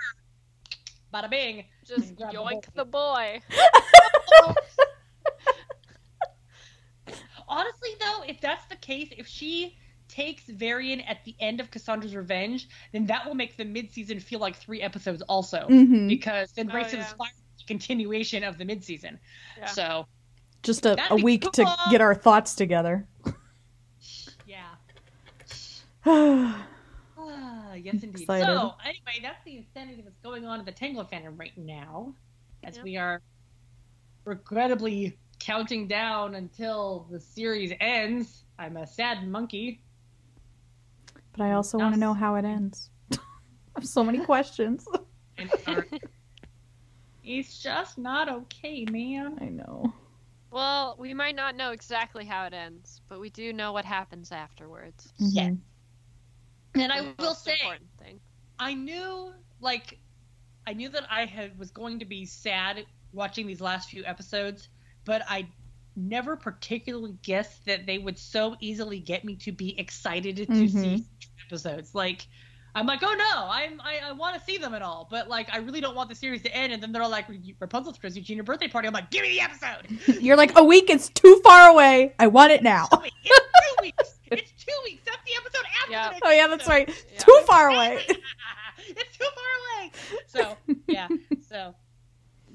[1.14, 1.66] bada bing.
[1.86, 2.72] Just Grab the yoink boy.
[2.76, 3.42] the boy.
[7.50, 9.78] Honestly, though, if that's the case, if she
[10.10, 14.40] takes Varian at the end of Cassandra's Revenge, then that will make the mid-season feel
[14.40, 15.66] like three episodes also.
[15.68, 17.04] hmm Because then Oh, Race of yeah.
[17.04, 19.20] the Spire is a continuation of the mid-season.
[19.58, 19.66] Yeah.
[19.68, 20.08] So,
[20.64, 23.08] Just a, a be week to get our thoughts together.
[24.46, 24.64] yeah.
[26.06, 26.66] oh
[27.20, 28.22] Ah, yes, indeed.
[28.22, 28.46] Excited.
[28.46, 32.14] So, anyway, that's the insanity that's going on in the Tangle fandom right now,
[32.64, 32.84] as Yep.
[32.84, 33.22] we are
[34.28, 38.44] regrettably counting down until the series ends.
[38.60, 39.82] I'm a sad monkey.
[41.32, 42.90] But I also want to know how it ends.
[43.14, 43.18] I
[43.76, 44.86] have so many questions.
[45.40, 45.52] And
[47.24, 49.38] It's just not okay, man.
[49.40, 49.94] I know.
[50.50, 54.32] Well, we might not know exactly how it ends, but we do know what happens
[54.32, 55.14] afterwards.
[55.20, 55.54] Yes.
[55.54, 55.60] Mhm.
[56.82, 58.20] And I will say, important thing.
[58.60, 60.00] I knew like
[60.66, 64.70] I knew that I had was going to be sad watching these last few episodes,
[65.06, 65.48] but I
[65.96, 70.70] never particularly guessed that they would so easily get me to be excited to Mhm.
[70.72, 71.06] see
[71.48, 71.96] episodes.
[71.96, 72.28] Like
[72.76, 75.52] I'm like, oh no, I'm I, I want to see them at all, but like
[75.52, 76.72] I really don't want the series to end.
[76.74, 77.26] And then they're all like,
[77.60, 78.88] Rapunzel's Chris Eugene, your birthday party.
[78.88, 80.22] I'm like, give me the episode.
[80.22, 82.14] You're like, a week is too far away.
[82.20, 82.88] I want it now.
[82.92, 84.20] It's two weeks.
[84.30, 85.02] It's two weeks.
[85.06, 85.92] That's the episode after.
[85.92, 86.10] Yeah.
[86.12, 86.72] the Oh, yeah, that's episode.
[86.72, 87.06] right.
[87.14, 87.20] Yeah.
[87.20, 88.06] Too far away.
[88.90, 89.92] it's too far away.
[90.28, 91.08] So yeah,
[91.50, 91.74] so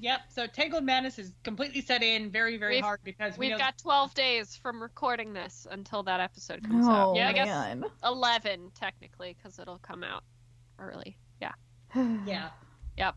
[0.03, 0.21] yep.
[0.29, 3.57] So Tangled Madness is completely set in very very We've- hard because we We've know
[3.57, 7.15] got 12 days from recording this until that episode comes Oh, out.
[7.15, 7.85] Yeah, I guess man.
[8.03, 10.23] 11 technically because it'll come out
[10.77, 11.17] early.
[11.41, 11.53] Yeah.
[12.25, 12.49] yeah.
[12.97, 13.15] Yep.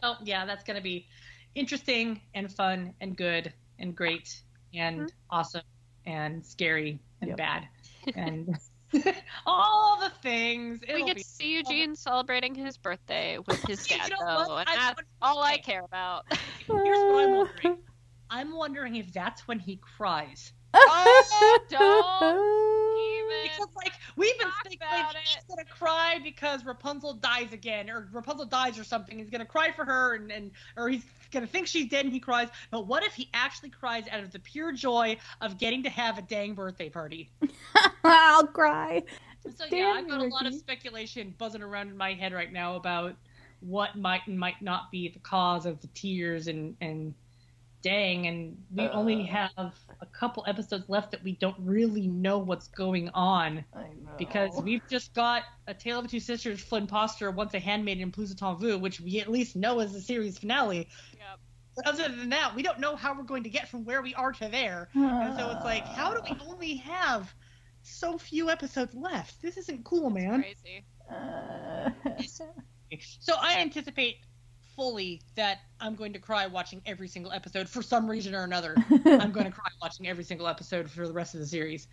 [0.00, 1.06] So yeah, that's gonna be
[1.54, 4.42] interesting and fun and good and great
[4.72, 5.10] and Mhm.
[5.30, 5.62] awesome
[6.06, 7.36] and scary and Yep.
[7.38, 7.68] bad
[8.14, 8.58] and
[9.46, 10.80] all the things.
[10.80, 14.56] we It'll get to see Eugene celebrating his birthday with his You dad, know though,
[14.58, 16.26] and that's all I care about.
[16.66, 17.78] Here's what I'm wondering.
[18.30, 20.52] I'm wondering if that's when he cries.
[20.74, 23.50] Oh, don't even.
[23.50, 25.44] Because like we've been speculating about he's it.
[25.48, 29.18] gonna cry because Rapunzel dies again, or Rapunzel dies or something.
[29.18, 32.20] He's gonna cry for her, and, and or he's gonna think she's dead and he
[32.20, 32.48] cries.
[32.70, 36.18] But what if he actually cries out of the pure joy of getting to have
[36.18, 37.30] a dang birthday party?
[38.04, 39.02] I'll cry.
[39.56, 42.76] So yeah, I've got a lot of speculation buzzing around in my head right now
[42.76, 43.14] about
[43.60, 47.14] what might and might not be the cause of the tears and and
[47.84, 49.50] dang, and we only have
[50.00, 54.10] a couple episodes left that we don't really know what's going on I know.
[54.18, 58.30] because we've just got a Tale of Two Sisters, Flynnpostor, Once a Handmaid, and Plus
[58.30, 60.88] Est En Vous, which we at least know is the series finale.
[61.12, 61.40] Yep.
[61.76, 64.14] But other than that, we don't know how we're going to get from where we
[64.14, 64.88] are to there.
[64.94, 67.32] And so it's like, how do we only have
[67.82, 69.42] so few episodes left?
[69.42, 70.42] This isn't cool, man.
[70.42, 70.84] Crazy.
[71.10, 71.90] Uh,
[73.20, 74.18] So I anticipate
[74.76, 78.74] fully that I'm going to cry watching every single episode for some reason or another.
[79.06, 81.88] I'm going to cry watching every single episode for the rest of the series.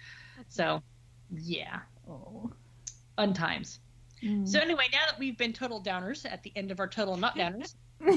[0.50, 0.82] So,
[1.32, 1.80] yeah,
[2.10, 2.52] oh.
[3.18, 3.80] untimes.
[4.24, 4.48] Mm.
[4.48, 7.36] So anyway, now that we've been total downers at the end of our total not
[7.36, 7.76] downers,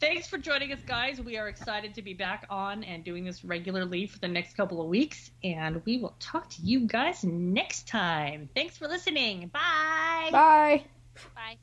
[0.00, 1.20] thanks for joining us, guys.
[1.20, 4.80] We are excited to be back on and doing this regularly for the next couple
[4.80, 8.48] of weeks, and we will talk to you guys next time.
[8.54, 9.48] Thanks for listening.
[9.48, 10.28] Bye.
[10.32, 10.84] Bye.
[11.34, 11.56] Bye.